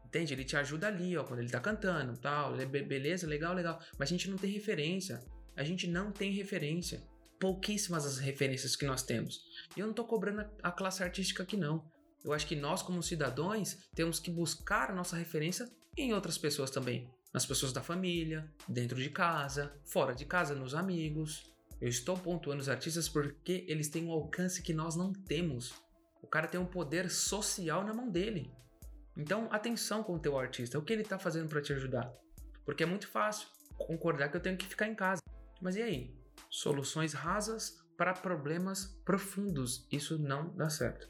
Entende? 0.05 0.33
Ele 0.33 0.45
te 0.45 0.55
ajuda 0.55 0.87
ali, 0.87 1.17
ó, 1.17 1.23
quando 1.23 1.39
ele 1.39 1.49
tá 1.49 1.59
cantando, 1.59 2.17
tal, 2.17 2.55
beleza, 2.67 3.27
legal, 3.27 3.53
legal. 3.53 3.79
Mas 3.97 4.09
a 4.09 4.11
gente 4.11 4.29
não 4.29 4.37
tem 4.37 4.51
referência. 4.51 5.21
A 5.55 5.63
gente 5.63 5.87
não 5.87 6.11
tem 6.11 6.31
referência. 6.31 7.03
Pouquíssimas 7.39 8.05
as 8.05 8.17
referências 8.17 8.75
que 8.75 8.85
nós 8.85 9.03
temos. 9.03 9.43
E 9.75 9.81
eu 9.81 9.87
não 9.87 9.93
tô 9.93 10.05
cobrando 10.05 10.49
a 10.63 10.71
classe 10.71 11.03
artística 11.03 11.43
aqui, 11.43 11.57
não. 11.57 11.85
Eu 12.23 12.33
acho 12.33 12.47
que 12.47 12.55
nós, 12.55 12.81
como 12.81 13.03
cidadãos, 13.03 13.77
temos 13.93 14.19
que 14.19 14.31
buscar 14.31 14.89
a 14.89 14.95
nossa 14.95 15.17
referência 15.17 15.69
em 15.97 16.13
outras 16.13 16.37
pessoas 16.37 16.71
também 16.71 17.09
nas 17.35 17.45
pessoas 17.45 17.73
da 17.73 17.81
família, 17.81 18.49
dentro 18.65 18.95
de 18.95 19.09
casa, 19.09 19.77
fora 19.83 20.15
de 20.15 20.23
casa, 20.23 20.55
nos 20.55 20.73
amigos. 20.73 21.53
Eu 21.81 21.89
estou 21.89 22.17
pontuando 22.17 22.61
os 22.61 22.69
artistas 22.69 23.09
porque 23.09 23.65
eles 23.67 23.89
têm 23.89 24.05
um 24.05 24.11
alcance 24.13 24.61
que 24.61 24.73
nós 24.73 24.95
não 24.95 25.11
temos. 25.11 25.73
O 26.21 26.27
cara 26.27 26.47
tem 26.47 26.57
um 26.57 26.65
poder 26.65 27.09
social 27.09 27.83
na 27.83 27.93
mão 27.93 28.09
dele. 28.09 28.49
Então, 29.17 29.49
atenção 29.51 30.01
com 30.01 30.13
o 30.13 30.19
teu 30.19 30.39
artista, 30.39 30.79
o 30.79 30.81
que 30.81 30.93
ele 30.93 31.01
está 31.01 31.19
fazendo 31.19 31.49
para 31.49 31.61
te 31.61 31.73
ajudar? 31.73 32.09
Porque 32.63 32.83
é 32.83 32.85
muito 32.85 33.09
fácil 33.09 33.49
concordar 33.77 34.29
que 34.29 34.37
eu 34.37 34.41
tenho 34.41 34.55
que 34.55 34.65
ficar 34.65 34.87
em 34.87 34.95
casa. 34.95 35.21
Mas 35.61 35.75
e 35.75 35.81
aí? 35.81 36.17
Soluções 36.49 37.11
rasas 37.11 37.85
para 37.97 38.13
problemas 38.13 38.97
profundos. 39.03 39.85
Isso 39.91 40.17
não 40.17 40.55
dá 40.55 40.69
certo. 40.69 41.05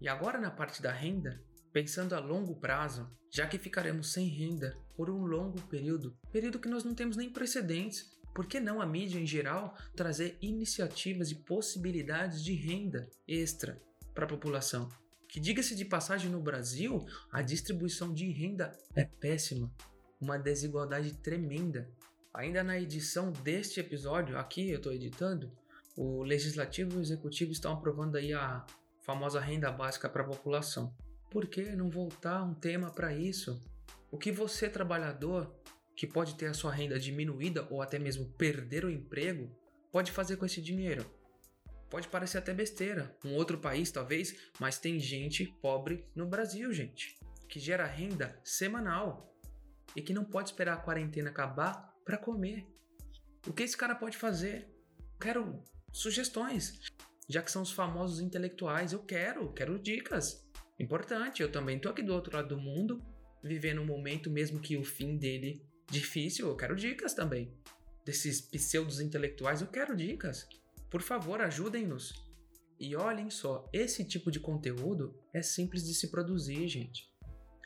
E 0.00 0.08
agora 0.08 0.36
na 0.36 0.50
parte 0.50 0.82
da 0.82 0.90
renda, 0.90 1.40
pensando 1.72 2.14
a 2.14 2.18
longo 2.18 2.56
prazo, 2.56 3.10
já 3.30 3.46
que 3.46 3.58
ficaremos 3.58 4.12
sem 4.12 4.26
renda 4.26 4.76
por 4.96 5.08
um 5.08 5.24
longo 5.24 5.60
período, 5.62 6.16
período 6.32 6.58
que 6.58 6.68
nós 6.68 6.84
não 6.84 6.94
temos 6.94 7.16
nem 7.16 7.30
precedentes. 7.30 8.18
Por 8.34 8.46
que 8.46 8.60
não 8.60 8.80
a 8.80 8.86
mídia 8.86 9.18
em 9.18 9.26
geral 9.26 9.76
trazer 9.96 10.38
iniciativas 10.40 11.30
e 11.30 11.34
possibilidades 11.34 12.42
de 12.42 12.52
renda 12.54 13.08
extra 13.26 13.80
para 14.14 14.24
a 14.24 14.28
população? 14.28 14.88
Que 15.28 15.40
diga-se 15.40 15.74
de 15.74 15.84
passagem 15.84 16.30
no 16.30 16.40
Brasil, 16.40 17.06
a 17.30 17.42
distribuição 17.42 18.12
de 18.12 18.30
renda 18.30 18.72
é 18.94 19.04
péssima, 19.04 19.72
uma 20.20 20.38
desigualdade 20.38 21.14
tremenda. 21.14 21.88
Ainda 22.34 22.62
na 22.62 22.78
edição 22.78 23.32
deste 23.32 23.80
episódio, 23.80 24.38
aqui 24.38 24.70
eu 24.70 24.76
estou 24.76 24.92
editando, 24.92 25.52
o 25.96 26.22
legislativo 26.22 26.94
e 26.94 26.96
o 26.98 27.00
executivo 27.00 27.52
estão 27.52 27.72
aprovando 27.72 28.16
aí 28.16 28.32
a 28.32 28.64
famosa 29.02 29.40
renda 29.40 29.70
básica 29.70 30.08
para 30.08 30.22
a 30.22 30.26
população. 30.26 30.94
Por 31.30 31.46
que 31.46 31.62
não 31.76 31.88
voltar 31.88 32.42
um 32.42 32.52
tema 32.52 32.90
para 32.90 33.14
isso? 33.14 33.62
O 34.10 34.18
que 34.18 34.32
você, 34.32 34.68
trabalhador, 34.68 35.54
que 35.94 36.04
pode 36.04 36.34
ter 36.34 36.46
a 36.46 36.54
sua 36.54 36.72
renda 36.72 36.98
diminuída 36.98 37.68
ou 37.70 37.80
até 37.80 38.00
mesmo 38.00 38.32
perder 38.32 38.84
o 38.84 38.90
emprego, 38.90 39.48
pode 39.92 40.10
fazer 40.10 40.36
com 40.36 40.44
esse 40.44 40.60
dinheiro? 40.60 41.08
Pode 41.88 42.08
parecer 42.08 42.38
até 42.38 42.52
besteira, 42.52 43.16
um 43.24 43.34
outro 43.34 43.58
país 43.58 43.92
talvez, 43.92 44.34
mas 44.58 44.80
tem 44.80 44.98
gente 44.98 45.46
pobre 45.62 46.04
no 46.16 46.26
Brasil, 46.26 46.72
gente, 46.72 47.16
que 47.48 47.60
gera 47.60 47.86
renda 47.86 48.36
semanal 48.42 49.32
e 49.94 50.02
que 50.02 50.12
não 50.12 50.24
pode 50.24 50.50
esperar 50.50 50.74
a 50.74 50.80
quarentena 50.80 51.30
acabar 51.30 51.94
para 52.04 52.18
comer. 52.18 52.66
O 53.46 53.52
que 53.52 53.62
esse 53.62 53.76
cara 53.76 53.94
pode 53.94 54.16
fazer? 54.16 54.68
Quero 55.20 55.62
sugestões, 55.92 56.80
já 57.28 57.40
que 57.40 57.52
são 57.52 57.62
os 57.62 57.70
famosos 57.70 58.20
intelectuais. 58.20 58.92
Eu 58.92 59.00
quero, 59.04 59.52
quero 59.52 59.78
dicas 59.78 60.49
importante. 60.82 61.42
Eu 61.42 61.50
também 61.50 61.78
tô 61.78 61.88
aqui 61.88 62.02
do 62.02 62.14
outro 62.14 62.34
lado 62.34 62.48
do 62.48 62.60
mundo, 62.60 63.02
vivendo 63.42 63.80
um 63.80 63.86
momento, 63.86 64.30
mesmo 64.30 64.60
que 64.60 64.76
o 64.76 64.84
fim 64.84 65.16
dele 65.16 65.64
difícil. 65.90 66.48
Eu 66.48 66.56
quero 66.56 66.76
dicas 66.76 67.14
também. 67.14 67.52
Desses 68.04 68.40
pseudos 68.40 69.00
intelectuais, 69.00 69.60
eu 69.60 69.68
quero 69.68 69.96
dicas. 69.96 70.48
Por 70.90 71.02
favor, 71.02 71.40
ajudem-nos. 71.40 72.14
E 72.78 72.96
olhem 72.96 73.28
só, 73.28 73.68
esse 73.72 74.04
tipo 74.04 74.30
de 74.30 74.40
conteúdo 74.40 75.14
é 75.34 75.42
simples 75.42 75.86
de 75.86 75.94
se 75.94 76.10
produzir, 76.10 76.66
gente. 76.66 77.10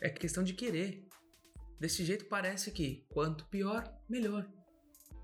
É 0.03 0.11
questão 0.11 0.43
de 0.43 0.53
querer. 0.55 1.07
Desse 1.79 2.05
jeito 2.05 2.25
parece 2.25 2.73
que 2.73 3.07
quanto 3.11 3.47
pior, 3.47 3.89
melhor. 4.09 4.51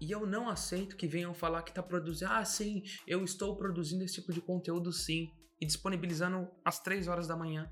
E 0.00 0.11
eu 0.11 0.26
não 0.26 0.49
aceito 0.49 0.97
que 0.97 1.06
venham 1.06 1.35
falar 1.35 1.62
que 1.62 1.70
está 1.70 1.82
produzindo. 1.82 2.30
Ah, 2.30 2.44
sim, 2.44 2.82
eu 3.06 3.23
estou 3.25 3.56
produzindo 3.56 4.04
esse 4.04 4.14
tipo 4.14 4.32
de 4.32 4.40
conteúdo 4.40 4.92
sim. 4.92 5.30
E 5.60 5.66
disponibilizando 5.66 6.48
às 6.64 6.80
3 6.80 7.08
horas 7.08 7.26
da 7.26 7.36
manhã. 7.36 7.70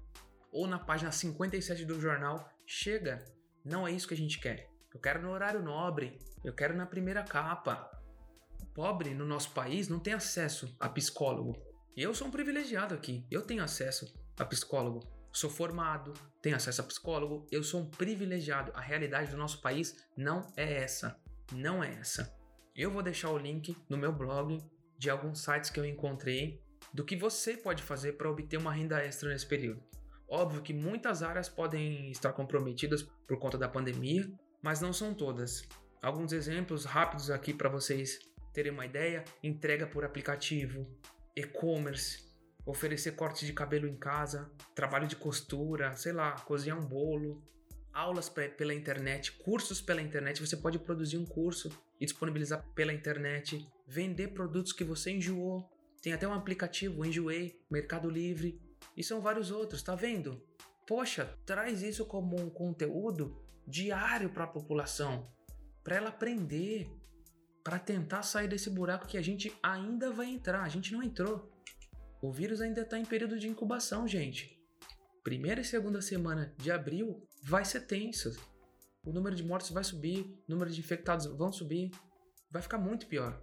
Ou 0.52 0.66
na 0.66 0.78
página 0.78 1.10
57 1.10 1.84
do 1.84 2.00
jornal. 2.00 2.48
Chega. 2.66 3.24
Não 3.64 3.86
é 3.86 3.92
isso 3.92 4.08
que 4.08 4.14
a 4.14 4.16
gente 4.16 4.40
quer. 4.40 4.68
Eu 4.92 5.00
quero 5.00 5.22
no 5.22 5.30
horário 5.30 5.62
nobre. 5.62 6.18
Eu 6.44 6.54
quero 6.54 6.76
na 6.76 6.86
primeira 6.86 7.22
capa. 7.22 7.90
O 8.62 8.66
pobre 8.66 9.14
no 9.14 9.24
nosso 9.24 9.50
país 9.52 9.88
não 9.88 9.98
tem 9.98 10.12
acesso 10.12 10.74
a 10.78 10.88
psicólogo. 10.88 11.56
Eu 11.96 12.14
sou 12.14 12.28
um 12.28 12.30
privilegiado 12.30 12.94
aqui. 12.94 13.26
Eu 13.30 13.42
tenho 13.42 13.62
acesso 13.62 14.12
a 14.38 14.44
psicólogo. 14.44 15.00
Sou 15.32 15.50
formado, 15.50 16.14
tenho 16.40 16.56
acesso 16.56 16.80
a 16.80 16.84
psicólogo. 16.84 17.46
Eu 17.50 17.62
sou 17.62 17.82
um 17.82 17.86
privilegiado. 17.90 18.72
A 18.74 18.80
realidade 18.80 19.30
do 19.30 19.36
nosso 19.36 19.60
país 19.60 19.96
não 20.16 20.46
é 20.56 20.82
essa 20.82 21.20
não 21.52 21.82
é 21.82 21.94
essa. 21.94 22.34
Eu 22.74 22.90
vou 22.90 23.02
deixar 23.02 23.30
o 23.30 23.38
link 23.38 23.76
no 23.88 23.96
meu 23.96 24.12
blog 24.12 24.58
de 24.98 25.10
alguns 25.10 25.42
sites 25.42 25.70
que 25.70 25.80
eu 25.80 25.84
encontrei 25.84 26.62
do 26.92 27.04
que 27.04 27.16
você 27.16 27.56
pode 27.56 27.82
fazer 27.82 28.12
para 28.12 28.30
obter 28.30 28.56
uma 28.56 28.72
renda 28.72 29.02
extra 29.02 29.28
nesse 29.28 29.46
período. 29.46 29.82
Óbvio 30.28 30.62
que 30.62 30.74
muitas 30.74 31.22
áreas 31.22 31.48
podem 31.48 32.10
estar 32.10 32.32
comprometidas 32.32 33.02
por 33.02 33.38
conta 33.38 33.56
da 33.56 33.68
pandemia, 33.68 34.30
mas 34.62 34.80
não 34.80 34.92
são 34.92 35.14
todas. 35.14 35.66
Alguns 36.02 36.32
exemplos 36.32 36.84
rápidos 36.84 37.30
aqui 37.30 37.52
para 37.54 37.68
vocês 37.68 38.18
terem 38.52 38.72
uma 38.72 38.84
ideia: 38.84 39.24
entrega 39.42 39.86
por 39.86 40.04
aplicativo, 40.04 40.86
e-commerce, 41.34 42.28
oferecer 42.66 43.12
corte 43.12 43.46
de 43.46 43.52
cabelo 43.52 43.88
em 43.88 43.96
casa, 43.96 44.50
trabalho 44.74 45.06
de 45.06 45.16
costura, 45.16 45.96
sei 45.96 46.12
lá, 46.12 46.32
cozinhar 46.32 46.78
um 46.78 46.86
bolo, 46.86 47.42
aulas 47.92 48.28
pela 48.28 48.74
internet, 48.74 49.32
cursos 49.32 49.80
pela 49.80 50.02
internet. 50.02 50.40
Você 50.40 50.56
pode 50.56 50.78
produzir 50.78 51.16
um 51.16 51.24
curso 51.24 51.70
e 52.00 52.04
disponibilizar 52.04 52.64
pela 52.74 52.92
internet, 52.92 53.66
vender 53.86 54.28
produtos 54.28 54.72
que 54.72 54.84
você 54.84 55.10
enjoou. 55.10 55.68
Tem 56.02 56.12
até 56.12 56.26
um 56.26 56.32
aplicativo, 56.32 57.04
Enjoei, 57.04 57.60
Mercado 57.70 58.08
Livre, 58.08 58.60
e 58.96 59.02
são 59.02 59.20
vários 59.20 59.50
outros, 59.50 59.82
tá 59.82 59.94
vendo? 59.94 60.42
Poxa, 60.86 61.36
traz 61.44 61.82
isso 61.82 62.06
como 62.06 62.40
um 62.40 62.48
conteúdo 62.48 63.36
diário 63.66 64.30
para 64.30 64.44
a 64.44 64.48
população, 64.48 65.30
para 65.84 65.96
ela 65.96 66.08
aprender, 66.08 66.90
para 67.62 67.78
tentar 67.78 68.22
sair 68.22 68.48
desse 68.48 68.70
buraco 68.70 69.06
que 69.06 69.18
a 69.18 69.22
gente 69.22 69.52
ainda 69.62 70.10
vai 70.10 70.26
entrar. 70.26 70.62
A 70.62 70.68
gente 70.68 70.92
não 70.92 71.02
entrou. 71.02 71.52
O 72.22 72.32
vírus 72.32 72.60
ainda 72.60 72.80
está 72.80 72.98
em 72.98 73.04
período 73.04 73.38
de 73.38 73.48
incubação, 73.48 74.08
gente 74.08 74.58
primeira 75.28 75.60
e 75.60 75.64
segunda 75.64 76.00
semana 76.00 76.54
de 76.56 76.70
abril 76.70 77.22
vai 77.42 77.62
ser 77.62 77.82
tenso. 77.82 78.34
O 79.04 79.12
número 79.12 79.36
de 79.36 79.44
mortos 79.44 79.68
vai 79.68 79.84
subir, 79.84 80.22
o 80.48 80.50
número 80.50 80.70
de 80.70 80.80
infectados 80.80 81.26
vão 81.26 81.52
subir, 81.52 81.90
vai 82.50 82.62
ficar 82.62 82.78
muito 82.78 83.06
pior. 83.06 83.38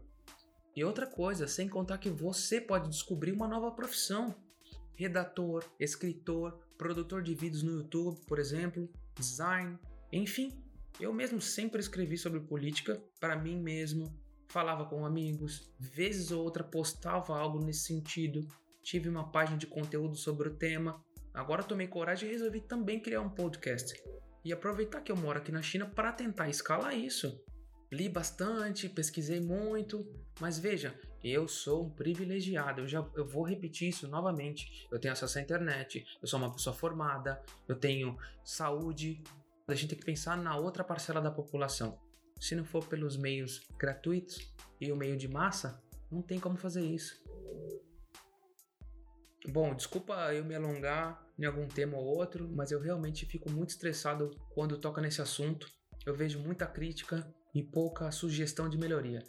E 0.75 0.83
outra 0.83 1.07
coisa, 1.07 1.47
sem 1.47 1.69
contar 1.69 1.97
que 1.97 2.09
você 2.09 2.59
pode 2.59 2.89
descobrir 2.89 3.31
uma 3.31 3.47
nova 3.47 3.71
profissão. 3.71 4.35
Redator, 4.93 5.63
escritor, 5.79 6.59
produtor 6.77 7.21
de 7.21 7.33
vídeos 7.33 7.63
no 7.63 7.77
YouTube, 7.77 8.19
por 8.27 8.39
exemplo, 8.39 8.89
design, 9.15 9.77
enfim. 10.11 10.51
Eu 10.99 11.13
mesmo 11.13 11.41
sempre 11.41 11.79
escrevi 11.79 12.17
sobre 12.17 12.39
política 12.39 13.01
para 13.19 13.35
mim 13.35 13.57
mesmo, 13.57 14.17
falava 14.47 14.85
com 14.85 15.05
amigos, 15.05 15.69
vezes 15.77 16.31
ou 16.31 16.43
outra 16.43 16.63
postava 16.63 17.37
algo 17.37 17.59
nesse 17.59 17.85
sentido, 17.85 18.47
tive 18.81 19.09
uma 19.09 19.29
página 19.29 19.57
de 19.57 19.67
conteúdo 19.67 20.15
sobre 20.15 20.47
o 20.47 20.55
tema, 20.55 21.03
Agora 21.35 21.61
tomei 21.61 21.85
coragem 21.85 22.29
e 22.29 22.31
resolvi 22.31 22.61
também 22.61 22.97
criar 22.97 23.19
um 23.19 23.29
podcast. 23.29 24.01
E 24.43 24.53
aproveitar 24.53 25.01
que 25.01 25.11
eu 25.11 25.17
moro 25.17 25.37
aqui 25.37 25.51
na 25.51 25.61
China 25.61 25.85
para 25.85 26.13
tentar 26.13 26.47
escalar 26.47 26.97
isso. 26.97 27.43
Li 27.91 28.09
bastante, 28.09 28.89
pesquisei 28.89 29.39
muito, 29.39 30.05
mas 30.39 30.57
veja, 30.57 30.99
eu 31.23 31.47
sou 31.47 31.85
um 31.85 31.89
privilegiado. 31.89 32.81
Eu 32.81 32.87
já 32.87 33.05
eu 33.15 33.25
vou 33.25 33.43
repetir 33.43 33.89
isso 33.89 34.07
novamente. 34.07 34.87
Eu 34.91 34.99
tenho 34.99 35.13
acesso 35.13 35.37
à 35.37 35.41
internet, 35.41 36.05
eu 36.21 36.27
sou 36.27 36.39
uma 36.39 36.51
pessoa 36.51 36.75
formada, 36.75 37.41
eu 37.67 37.75
tenho 37.75 38.17
saúde. 38.43 39.23
A 39.67 39.73
gente 39.73 39.89
tem 39.89 39.99
que 39.99 40.05
pensar 40.05 40.37
na 40.37 40.55
outra 40.55 40.83
parcela 40.83 41.21
da 41.21 41.31
população. 41.31 41.99
Se 42.39 42.55
não 42.55 42.65
for 42.65 42.85
pelos 42.87 43.17
meios 43.17 43.61
gratuitos 43.77 44.53
e 44.79 44.91
o 44.91 44.95
meio 44.95 45.17
de 45.17 45.27
massa, 45.27 45.81
não 46.11 46.21
tem 46.21 46.39
como 46.39 46.57
fazer 46.57 46.85
isso. 46.85 47.23
Bom, 49.47 49.75
desculpa 49.75 50.33
eu 50.33 50.43
me 50.43 50.55
alongar 50.55 51.23
em 51.37 51.45
algum 51.45 51.67
tema 51.67 51.97
ou 51.97 52.03
outro, 52.03 52.49
mas 52.53 52.71
eu 52.71 52.79
realmente 52.79 53.25
fico 53.25 53.49
muito 53.49 53.69
estressado 53.69 54.31
quando 54.53 54.77
toca 54.77 55.01
nesse 55.01 55.21
assunto. 55.21 55.69
Eu 56.05 56.15
vejo 56.15 56.39
muita 56.39 56.65
crítica 56.65 57.27
e 57.55 57.63
pouca 57.63 58.11
sugestão 58.11 58.69
de 58.69 58.77
melhoria. 58.77 59.23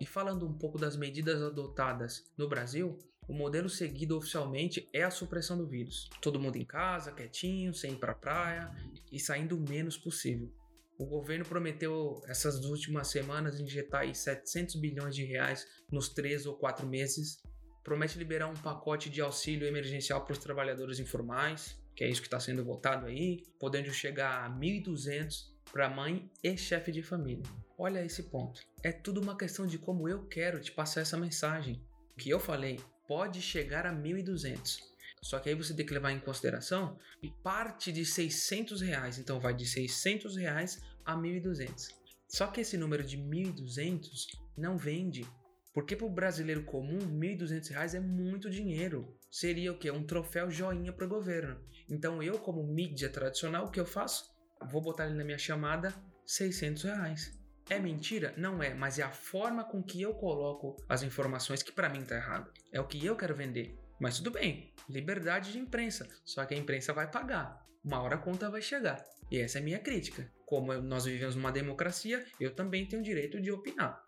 E 0.00 0.06
falando 0.06 0.46
um 0.46 0.56
pouco 0.56 0.78
das 0.78 0.96
medidas 0.96 1.42
adotadas 1.42 2.24
no 2.38 2.48
Brasil, 2.48 2.96
o 3.28 3.34
modelo 3.34 3.68
seguido 3.68 4.16
oficialmente 4.16 4.88
é 4.92 5.02
a 5.02 5.10
supressão 5.10 5.58
do 5.58 5.66
vírus. 5.66 6.08
Todo 6.22 6.40
mundo 6.40 6.56
em 6.56 6.64
casa, 6.64 7.12
quietinho, 7.12 7.74
sem 7.74 7.92
ir 7.92 7.98
para 7.98 8.12
a 8.12 8.16
praia 8.16 8.70
e 9.10 9.18
saindo 9.18 9.56
o 9.58 9.68
menos 9.68 9.98
possível. 9.98 10.50
O 10.96 11.04
governo 11.04 11.44
prometeu 11.44 12.22
essas 12.26 12.64
últimas 12.64 13.08
semanas 13.08 13.58
injetar 13.58 14.14
700 14.14 14.76
bilhões 14.76 15.14
de 15.14 15.24
reais 15.24 15.66
nos 15.90 16.08
três 16.08 16.46
ou 16.46 16.56
quatro 16.56 16.86
meses 16.86 17.42
promete 17.84 18.18
liberar 18.18 18.48
um 18.48 18.54
pacote 18.54 19.10
de 19.10 19.20
auxílio 19.20 19.68
emergencial 19.68 20.24
para 20.24 20.32
os 20.32 20.38
trabalhadores 20.38 20.98
informais, 20.98 21.78
que 21.94 22.02
é 22.02 22.08
isso 22.08 22.22
que 22.22 22.26
está 22.26 22.40
sendo 22.40 22.64
votado 22.64 23.06
aí, 23.06 23.44
podendo 23.60 23.92
chegar 23.92 24.44
a 24.44 24.50
1.200 24.50 25.53
para 25.72 25.88
mãe 25.88 26.30
e 26.42 26.56
chefe 26.56 26.92
de 26.92 27.02
família. 27.02 27.44
Olha 27.76 28.04
esse 28.04 28.24
ponto. 28.24 28.62
É 28.82 28.92
tudo 28.92 29.20
uma 29.20 29.36
questão 29.36 29.66
de 29.66 29.78
como 29.78 30.08
eu 30.08 30.26
quero 30.26 30.60
te 30.60 30.72
passar 30.72 31.00
essa 31.00 31.16
mensagem. 31.16 31.82
O 32.12 32.16
que 32.16 32.30
eu 32.30 32.38
falei 32.38 32.80
pode 33.08 33.42
chegar 33.42 33.86
a 33.86 33.92
1.200. 33.92 34.78
Só 35.20 35.38
que 35.38 35.48
aí 35.48 35.54
você 35.54 35.74
tem 35.74 35.84
que 35.84 35.94
levar 35.94 36.12
em 36.12 36.20
consideração 36.20 36.98
e 37.22 37.30
parte 37.30 37.90
de 37.90 38.04
600 38.04 38.80
reais. 38.80 39.18
Então 39.18 39.40
vai 39.40 39.54
de 39.54 39.66
600 39.66 40.36
reais 40.36 40.82
a 41.04 41.16
1.200. 41.16 41.88
Só 42.28 42.46
que 42.46 42.60
esse 42.60 42.76
número 42.76 43.02
de 43.02 43.16
1.200 43.18 44.26
não 44.56 44.76
vende 44.76 45.26
porque 45.74 45.96
para 45.96 46.06
o 46.06 46.10
brasileiro 46.10 46.62
comum, 46.62 46.98
R$ 46.98 47.36
1.200 47.36 47.94
é 47.94 48.00
muito 48.00 48.48
dinheiro. 48.48 49.12
Seria 49.28 49.72
o 49.72 49.76
quê? 49.76 49.90
Um 49.90 50.06
troféu 50.06 50.48
joinha 50.48 50.92
para 50.92 51.04
o 51.04 51.08
governo. 51.08 51.60
Então 51.88 52.22
eu, 52.22 52.38
como 52.38 52.62
mídia 52.62 53.08
tradicional, 53.08 53.66
o 53.66 53.70
que 53.72 53.80
eu 53.80 53.84
faço? 53.84 54.32
Vou 54.70 54.80
botar 54.80 55.04
ali 55.04 55.14
na 55.14 55.24
minha 55.24 55.38
chamada 55.38 55.94
600 56.26 56.82
reais. 56.84 57.38
É 57.68 57.78
mentira? 57.78 58.34
Não 58.36 58.62
é, 58.62 58.74
mas 58.74 58.98
é 58.98 59.02
a 59.02 59.10
forma 59.10 59.64
com 59.64 59.82
que 59.82 60.00
eu 60.00 60.14
coloco 60.14 60.76
as 60.88 61.02
informações 61.02 61.62
que 61.62 61.72
para 61.72 61.88
mim 61.88 62.04
tá 62.04 62.16
errado. 62.16 62.50
É 62.72 62.80
o 62.80 62.86
que 62.86 63.04
eu 63.04 63.16
quero 63.16 63.34
vender. 63.34 63.78
Mas 63.98 64.18
tudo 64.18 64.32
bem, 64.32 64.72
liberdade 64.88 65.52
de 65.52 65.58
imprensa. 65.58 66.06
Só 66.24 66.44
que 66.44 66.54
a 66.54 66.58
imprensa 66.58 66.92
vai 66.92 67.10
pagar. 67.10 67.64
Uma 67.82 68.02
hora 68.02 68.16
a 68.16 68.18
conta 68.18 68.50
vai 68.50 68.60
chegar. 68.60 69.02
E 69.30 69.38
essa 69.38 69.58
é 69.58 69.60
a 69.60 69.64
minha 69.64 69.78
crítica. 69.78 70.30
Como 70.44 70.74
nós 70.74 71.06
vivemos 71.06 71.36
numa 71.36 71.50
democracia, 71.50 72.24
eu 72.38 72.54
também 72.54 72.86
tenho 72.86 73.00
o 73.00 73.04
direito 73.04 73.40
de 73.40 73.50
opinar. 73.50 74.02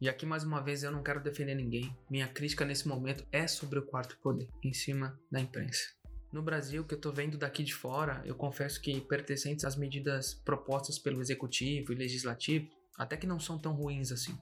E 0.00 0.08
aqui 0.08 0.26
mais 0.26 0.44
uma 0.44 0.62
vez 0.62 0.82
eu 0.82 0.90
não 0.90 1.02
quero 1.02 1.22
defender 1.22 1.54
ninguém. 1.54 1.94
Minha 2.10 2.28
crítica 2.28 2.64
nesse 2.64 2.88
momento 2.88 3.26
é 3.30 3.46
sobre 3.46 3.78
o 3.78 3.86
quarto 3.86 4.18
poder, 4.18 4.48
em 4.62 4.72
cima 4.72 5.18
da 5.30 5.40
imprensa. 5.40 5.84
No 6.34 6.42
Brasil, 6.42 6.82
que 6.82 6.94
eu 6.94 7.00
tô 7.00 7.12
vendo 7.12 7.38
daqui 7.38 7.62
de 7.62 7.72
fora, 7.72 8.20
eu 8.24 8.34
confesso 8.34 8.80
que 8.80 9.00
pertencentes 9.02 9.64
às 9.64 9.76
medidas 9.76 10.34
propostas 10.34 10.98
pelo 10.98 11.20
executivo 11.20 11.92
e 11.92 11.94
legislativo, 11.94 12.68
até 12.98 13.16
que 13.16 13.24
não 13.24 13.38
são 13.38 13.56
tão 13.56 13.72
ruins 13.72 14.10
assim. 14.10 14.36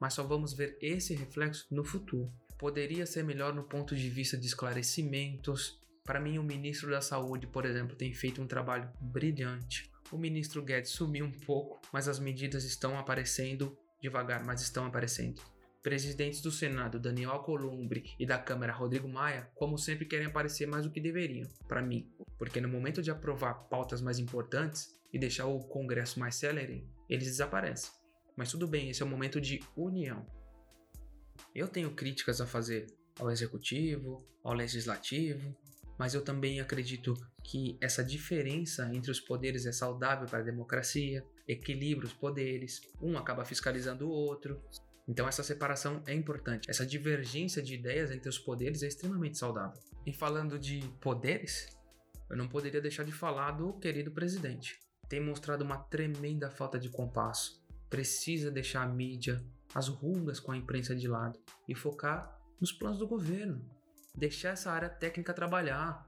Mas 0.00 0.14
só 0.14 0.24
vamos 0.24 0.52
ver 0.52 0.76
esse 0.82 1.14
reflexo 1.14 1.64
no 1.70 1.84
futuro. 1.84 2.28
Poderia 2.58 3.06
ser 3.06 3.22
melhor 3.22 3.54
no 3.54 3.62
ponto 3.62 3.94
de 3.94 4.10
vista 4.10 4.36
de 4.36 4.44
esclarecimentos. 4.44 5.80
Para 6.02 6.18
mim, 6.18 6.36
o 6.36 6.42
ministro 6.42 6.90
da 6.90 7.00
Saúde, 7.00 7.46
por 7.46 7.64
exemplo, 7.64 7.94
tem 7.94 8.12
feito 8.12 8.42
um 8.42 8.48
trabalho 8.48 8.90
brilhante. 9.00 9.88
O 10.10 10.18
ministro 10.18 10.64
Guedes 10.64 10.90
sumiu 10.90 11.26
um 11.26 11.30
pouco, 11.30 11.80
mas 11.92 12.08
as 12.08 12.18
medidas 12.18 12.64
estão 12.64 12.98
aparecendo 12.98 13.78
devagar, 14.02 14.44
mas 14.44 14.62
estão 14.62 14.84
aparecendo. 14.84 15.40
Presidentes 15.86 16.40
do 16.42 16.50
Senado 16.50 16.98
Daniel 16.98 17.30
Alcolumbre 17.30 18.12
e 18.18 18.26
da 18.26 18.36
Câmara 18.36 18.72
Rodrigo 18.72 19.08
Maia, 19.08 19.48
como 19.54 19.78
sempre, 19.78 20.04
querem 20.04 20.26
aparecer 20.26 20.66
mais 20.66 20.82
do 20.82 20.90
que 20.90 21.00
deveriam, 21.00 21.48
para 21.68 21.80
mim, 21.80 22.10
porque 22.36 22.60
no 22.60 22.68
momento 22.68 23.00
de 23.00 23.08
aprovar 23.08 23.54
pautas 23.68 24.02
mais 24.02 24.18
importantes 24.18 24.92
e 25.12 25.18
deixar 25.18 25.46
o 25.46 25.60
Congresso 25.60 26.18
mais 26.18 26.34
célere, 26.34 26.84
eles 27.08 27.28
desaparecem. 27.28 27.92
Mas 28.36 28.50
tudo 28.50 28.66
bem, 28.66 28.90
esse 28.90 29.00
é 29.00 29.06
o 29.06 29.08
momento 29.08 29.40
de 29.40 29.60
união. 29.76 30.26
Eu 31.54 31.68
tenho 31.68 31.94
críticas 31.94 32.40
a 32.40 32.48
fazer 32.48 32.88
ao 33.16 33.30
Executivo, 33.30 34.26
ao 34.42 34.54
Legislativo, 34.54 35.56
mas 35.96 36.14
eu 36.14 36.22
também 36.24 36.60
acredito 36.60 37.14
que 37.44 37.78
essa 37.80 38.02
diferença 38.02 38.92
entre 38.92 39.12
os 39.12 39.20
poderes 39.20 39.66
é 39.66 39.72
saudável 39.72 40.26
para 40.26 40.40
a 40.40 40.42
democracia, 40.42 41.24
equilibra 41.46 42.06
os 42.06 42.12
poderes, 42.12 42.80
um 43.00 43.16
acaba 43.16 43.44
fiscalizando 43.44 44.08
o 44.08 44.10
outro. 44.10 44.60
Então 45.08 45.28
essa 45.28 45.42
separação 45.42 46.02
é 46.06 46.14
importante. 46.14 46.70
Essa 46.70 46.84
divergência 46.84 47.62
de 47.62 47.74
ideias 47.74 48.10
entre 48.10 48.28
os 48.28 48.38
poderes 48.38 48.82
é 48.82 48.88
extremamente 48.88 49.38
saudável. 49.38 49.80
E 50.04 50.12
falando 50.12 50.58
de 50.58 50.80
poderes, 51.00 51.68
eu 52.28 52.36
não 52.36 52.48
poderia 52.48 52.80
deixar 52.80 53.04
de 53.04 53.12
falar 53.12 53.52
do 53.52 53.74
querido 53.74 54.10
presidente. 54.10 54.80
Tem 55.08 55.20
mostrado 55.20 55.64
uma 55.64 55.78
tremenda 55.78 56.50
falta 56.50 56.78
de 56.78 56.88
compasso 56.88 57.64
precisa 57.88 58.50
deixar 58.50 58.82
a 58.82 58.86
mídia, 58.86 59.42
as 59.74 59.88
rugas 59.88 60.40
com 60.40 60.52
a 60.52 60.56
imprensa 60.56 60.94
de 60.94 61.06
lado 61.06 61.38
e 61.68 61.74
focar 61.74 62.38
nos 62.60 62.72
planos 62.72 62.98
do 62.98 63.06
governo. 63.06 63.64
Deixar 64.14 64.50
essa 64.50 64.70
área 64.70 64.88
técnica 64.88 65.34
trabalhar. 65.34 66.06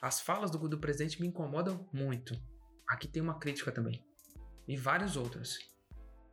As 0.00 0.20
falas 0.20 0.50
do, 0.50 0.68
do 0.68 0.78
presidente 0.78 1.20
me 1.20 1.26
incomodam 1.26 1.88
muito. 1.92 2.34
Aqui 2.86 3.08
tem 3.08 3.22
uma 3.22 3.38
crítica 3.38 3.72
também. 3.72 4.04
E 4.68 4.76
várias 4.76 5.16
outras. 5.16 5.58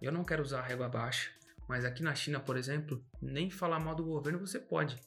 Eu 0.02 0.12
não 0.12 0.24
quero 0.24 0.44
usar 0.44 0.60
a 0.60 0.64
régua 0.64 0.90
baixa, 0.90 1.32
mas 1.68 1.86
aqui 1.86 2.04
na 2.04 2.14
China, 2.14 2.40
por 2.40 2.58
exemplo, 2.58 3.04
nem 3.22 3.50
falar 3.50 3.80
mal 3.80 3.96
do 3.96 4.04
governo 4.04 4.40
você 4.40 4.60
pode. 4.60 5.00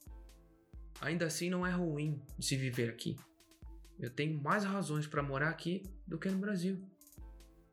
Ainda 1.00 1.26
assim, 1.26 1.50
não 1.50 1.66
é 1.66 1.70
ruim 1.70 2.22
de 2.38 2.46
se 2.46 2.56
viver 2.56 2.88
aqui. 2.88 3.16
Eu 3.98 4.10
tenho 4.10 4.40
mais 4.42 4.64
razões 4.64 5.06
para 5.06 5.22
morar 5.22 5.50
aqui 5.50 5.82
do 6.06 6.18
que 6.18 6.28
no 6.28 6.38
Brasil. 6.38 6.82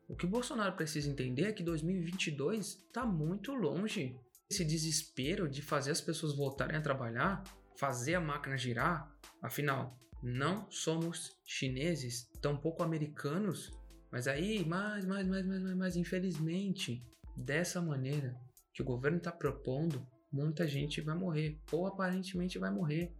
O 0.08 0.14
que 0.14 0.26
o 0.26 0.28
Bolsonaro 0.28 0.76
precisa 0.76 1.08
entender 1.08 1.44
é 1.44 1.52
que 1.52 1.62
2022 1.62 2.66
está 2.66 3.06
muito 3.06 3.54
longe. 3.54 4.18
Esse 4.50 4.64
desespero 4.64 5.48
de 5.48 5.62
fazer 5.62 5.90
as 5.90 6.00
pessoas 6.00 6.36
voltarem 6.36 6.76
a 6.76 6.82
trabalhar, 6.82 7.42
fazer 7.76 8.14
a 8.14 8.20
máquina 8.20 8.56
girar, 8.58 9.10
afinal, 9.42 9.98
não 10.22 10.70
somos 10.70 11.36
chineses, 11.44 12.30
tampouco 12.40 12.82
americanos, 12.82 13.70
mas 14.10 14.28
aí, 14.28 14.64
mais, 14.64 15.04
mais, 15.04 15.26
mais, 15.26 15.46
mais, 15.46 15.62
mais, 15.62 15.76
mais, 15.76 15.96
infelizmente, 15.96 17.02
dessa 17.36 17.80
maneira 17.82 18.38
que 18.74 18.82
o 18.82 18.84
governo 18.84 19.18
está 19.18 19.30
propondo, 19.30 20.04
muita 20.30 20.66
gente 20.66 21.00
vai 21.00 21.16
morrer, 21.16 21.60
ou 21.70 21.86
aparentemente 21.86 22.58
vai 22.58 22.70
morrer. 22.70 23.14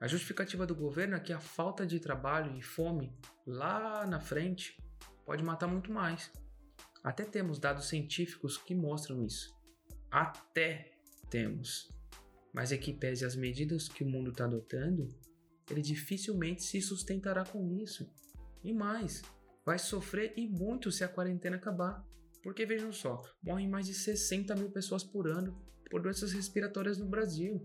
A 0.00 0.08
justificativa 0.08 0.66
do 0.66 0.74
governo 0.74 1.14
é 1.14 1.20
que 1.20 1.34
a 1.34 1.38
falta 1.38 1.86
de 1.86 2.00
trabalho 2.00 2.56
e 2.56 2.62
fome 2.62 3.14
lá 3.46 4.06
na 4.06 4.18
frente 4.18 4.82
pode 5.24 5.42
matar 5.42 5.66
muito 5.66 5.92
mais. 5.92 6.32
Até 7.04 7.24
temos 7.24 7.58
dados 7.58 7.88
científicos 7.88 8.56
que 8.56 8.74
mostram 8.74 9.22
isso. 9.22 9.54
Até 10.10 10.90
temos. 11.28 11.94
Mas 12.52 12.72
é 12.72 12.78
que 12.78 12.92
pese 12.92 13.24
as 13.24 13.36
medidas 13.36 13.88
que 13.88 14.02
o 14.02 14.08
mundo 14.08 14.30
está 14.30 14.44
adotando, 14.44 15.08
ele 15.70 15.82
dificilmente 15.82 16.62
se 16.62 16.80
sustentará 16.80 17.44
com 17.44 17.70
isso. 17.70 18.10
E 18.64 18.72
mais, 18.72 19.22
vai 19.64 19.78
sofrer 19.78 20.32
e 20.36 20.48
muito 20.48 20.90
se 20.90 21.04
a 21.04 21.08
quarentena 21.08 21.56
acabar. 21.56 22.02
Porque 22.46 22.64
vejam 22.64 22.92
só, 22.92 23.20
morrem 23.42 23.68
mais 23.68 23.86
de 23.86 23.92
60 23.92 24.54
mil 24.54 24.70
pessoas 24.70 25.02
por 25.02 25.26
ano 25.26 25.60
por 25.90 26.00
doenças 26.00 26.32
respiratórias 26.32 26.96
no 26.96 27.04
Brasil. 27.04 27.60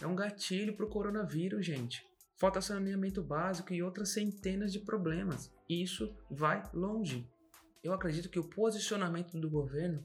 É 0.00 0.06
um 0.06 0.16
gatilho 0.16 0.74
para 0.74 0.86
o 0.86 0.88
coronavírus, 0.88 1.66
gente. 1.66 2.02
Falta 2.38 2.62
saneamento 2.62 3.22
básico 3.22 3.74
e 3.74 3.82
outras 3.82 4.08
centenas 4.08 4.72
de 4.72 4.78
problemas. 4.78 5.52
Isso 5.68 6.16
vai 6.30 6.62
longe. 6.72 7.30
Eu 7.84 7.92
acredito 7.92 8.30
que 8.30 8.38
o 8.38 8.48
posicionamento 8.48 9.38
do 9.38 9.50
governo 9.50 10.02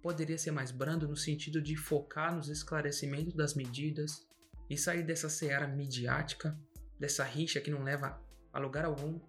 poderia 0.00 0.38
ser 0.38 0.52
mais 0.52 0.70
brando 0.70 1.06
no 1.06 1.14
sentido 1.14 1.60
de 1.60 1.76
focar 1.76 2.34
nos 2.34 2.48
esclarecimentos 2.48 3.34
das 3.34 3.54
medidas 3.54 4.26
e 4.70 4.78
sair 4.78 5.02
dessa 5.02 5.28
seara 5.28 5.68
midiática, 5.68 6.58
dessa 6.98 7.24
rixa 7.24 7.60
que 7.60 7.70
não 7.70 7.82
leva 7.82 8.18
a 8.54 8.58
lugar 8.58 8.86
algum. 8.86 9.20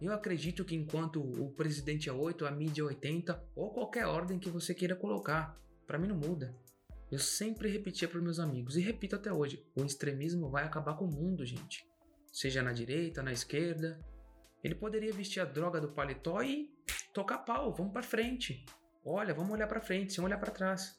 Eu 0.00 0.14
acredito 0.14 0.64
que 0.64 0.74
enquanto 0.74 1.20
o 1.20 1.50
presidente 1.50 2.08
é 2.08 2.12
8, 2.12 2.46
a 2.46 2.50
mídia 2.50 2.80
é 2.80 2.84
80 2.86 3.44
ou 3.54 3.70
qualquer 3.70 4.06
ordem 4.06 4.38
que 4.38 4.48
você 4.48 4.74
queira 4.74 4.96
colocar, 4.96 5.60
para 5.86 5.98
mim 5.98 6.08
não 6.08 6.16
muda. 6.16 6.56
Eu 7.10 7.18
sempre 7.18 7.68
repetia 7.68 8.08
para 8.08 8.20
meus 8.20 8.38
amigos 8.38 8.76
e 8.76 8.80
repito 8.80 9.16
até 9.16 9.30
hoje: 9.32 9.66
o 9.76 9.84
extremismo 9.84 10.48
vai 10.48 10.64
acabar 10.64 10.94
com 10.94 11.04
o 11.04 11.12
mundo, 11.12 11.44
gente. 11.44 11.84
Seja 12.32 12.62
na 12.62 12.72
direita, 12.72 13.22
na 13.22 13.32
esquerda. 13.32 14.00
Ele 14.62 14.74
poderia 14.74 15.12
vestir 15.12 15.40
a 15.40 15.44
droga 15.44 15.80
do 15.80 15.92
paletó 15.92 16.42
e 16.42 16.70
tocar 17.12 17.38
pau, 17.38 17.74
vamos 17.74 17.92
para 17.92 18.02
frente. 18.02 18.64
Olha, 19.04 19.34
vamos 19.34 19.52
olhar 19.52 19.66
para 19.66 19.80
frente, 19.80 20.12
sem 20.12 20.22
olhar 20.22 20.38
para 20.38 20.50
trás. 20.50 20.98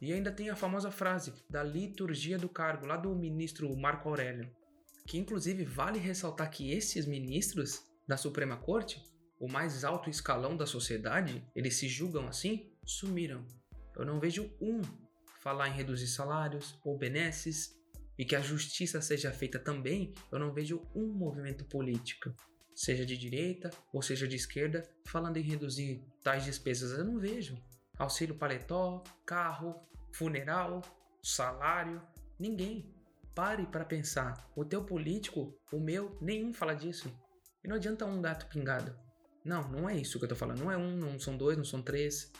E 0.00 0.12
ainda 0.12 0.30
tem 0.30 0.50
a 0.50 0.56
famosa 0.56 0.90
frase 0.90 1.32
da 1.48 1.62
liturgia 1.62 2.38
do 2.38 2.48
cargo, 2.48 2.86
lá 2.86 2.96
do 2.96 3.14
ministro 3.16 3.74
Marco 3.76 4.08
Aurélio, 4.08 4.50
que 5.06 5.18
inclusive 5.18 5.64
vale 5.64 5.98
ressaltar 5.98 6.50
que 6.50 6.72
esses 6.72 7.06
ministros 7.06 7.87
da 8.08 8.16
Suprema 8.16 8.56
Corte, 8.56 9.02
o 9.38 9.46
mais 9.46 9.84
alto 9.84 10.08
escalão 10.08 10.56
da 10.56 10.66
sociedade, 10.66 11.46
eles 11.54 11.76
se 11.76 11.86
julgam 11.86 12.26
assim, 12.26 12.72
sumiram. 12.84 13.46
Eu 13.94 14.06
não 14.06 14.18
vejo 14.18 14.50
um 14.60 14.80
falar 15.40 15.68
em 15.68 15.72
reduzir 15.72 16.08
salários 16.08 16.78
ou 16.84 16.96
benesses 16.96 17.76
e 18.16 18.24
que 18.24 18.34
a 18.34 18.40
justiça 18.40 19.00
seja 19.00 19.30
feita 19.30 19.58
também, 19.58 20.12
eu 20.32 20.38
não 20.38 20.52
vejo 20.52 20.82
um 20.94 21.06
movimento 21.06 21.64
político, 21.66 22.34
seja 22.74 23.04
de 23.06 23.16
direita 23.16 23.70
ou 23.92 24.02
seja 24.02 24.26
de 24.26 24.34
esquerda, 24.34 24.82
falando 25.06 25.36
em 25.36 25.42
reduzir 25.42 26.02
tais 26.22 26.44
despesas. 26.44 26.98
Eu 26.98 27.04
não 27.04 27.18
vejo. 27.18 27.56
Auxílio 27.96 28.36
paletó, 28.36 29.04
carro, 29.24 29.76
funeral, 30.12 30.80
salário, 31.22 32.02
ninguém. 32.38 32.92
Pare 33.34 33.66
para 33.66 33.84
pensar. 33.84 34.50
O 34.56 34.64
teu 34.64 34.82
político, 34.82 35.56
o 35.72 35.78
meu, 35.78 36.18
nenhum 36.20 36.52
fala 36.52 36.74
disso. 36.74 37.12
Não 37.68 37.76
adianta 37.76 38.06
um 38.06 38.22
gato 38.22 38.46
pingado. 38.46 38.96
Não, 39.44 39.68
não 39.68 39.86
é 39.86 39.94
isso 39.94 40.18
que 40.18 40.24
eu 40.24 40.28
tô 40.30 40.34
falando. 40.34 40.60
Não 40.60 40.72
é 40.72 40.76
um, 40.78 40.96
não 40.96 41.20
são 41.20 41.36
dois, 41.36 41.54
não 41.54 41.66
são 41.66 41.82
três. 41.82 42.32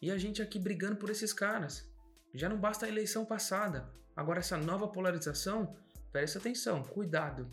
E 0.00 0.08
a 0.08 0.16
gente 0.16 0.40
aqui 0.40 0.56
brigando 0.56 0.94
por 0.94 1.10
esses 1.10 1.32
caras. 1.32 1.92
Já 2.32 2.48
não 2.48 2.60
basta 2.60 2.86
a 2.86 2.88
eleição 2.88 3.24
passada. 3.24 3.92
Agora, 4.14 4.38
essa 4.38 4.56
nova 4.56 4.86
polarização, 4.86 5.76
presta 6.12 6.38
atenção, 6.38 6.84
cuidado. 6.84 7.52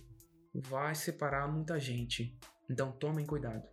Vai 0.54 0.94
separar 0.94 1.52
muita 1.52 1.80
gente. 1.80 2.38
Então, 2.70 2.92
tomem 2.92 3.26
cuidado. 3.26 3.68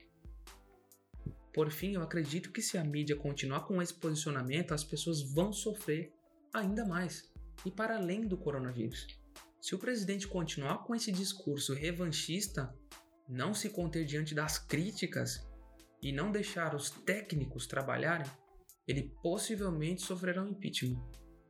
Por 1.52 1.70
fim, 1.70 1.92
eu 1.92 2.02
acredito 2.02 2.50
que 2.50 2.62
se 2.62 2.78
a 2.78 2.84
mídia 2.84 3.16
continuar 3.16 3.66
com 3.66 3.82
esse 3.82 3.92
posicionamento, 3.92 4.72
as 4.72 4.82
pessoas 4.82 5.20
vão 5.20 5.52
sofrer 5.52 6.10
ainda 6.54 6.86
mais. 6.86 7.30
E 7.66 7.70
para 7.70 7.98
além 7.98 8.26
do 8.26 8.38
coronavírus. 8.38 9.06
Se 9.60 9.74
o 9.74 9.78
presidente 9.78 10.26
continuar 10.26 10.84
com 10.84 10.94
esse 10.94 11.12
discurso 11.12 11.74
revanchista, 11.74 12.74
não 13.28 13.54
se 13.54 13.70
conter 13.70 14.04
diante 14.04 14.34
das 14.34 14.58
críticas 14.58 15.46
e 16.02 16.12
não 16.12 16.30
deixar 16.30 16.74
os 16.74 16.90
técnicos 16.90 17.66
trabalharem, 17.66 18.26
ele 18.86 19.14
possivelmente 19.22 20.02
sofrerá 20.02 20.42
um 20.42 20.48
impeachment. 20.48 21.02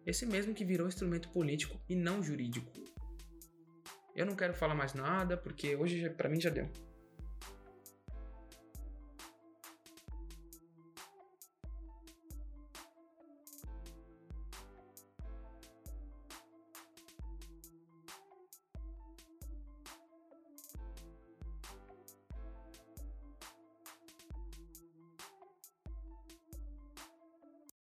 Esse 0.06 0.24
mesmo 0.24 0.54
que 0.54 0.64
virou 0.64 0.88
instrumento 0.88 1.28
político 1.30 1.80
e 1.88 1.94
não 1.94 2.22
jurídico. 2.22 2.72
Eu 4.14 4.24
não 4.24 4.36
quero 4.36 4.54
falar 4.54 4.74
mais 4.74 4.94
nada 4.94 5.36
porque 5.36 5.76
hoje 5.76 6.08
para 6.10 6.28
mim 6.28 6.40
já 6.40 6.48
deu. 6.48 6.70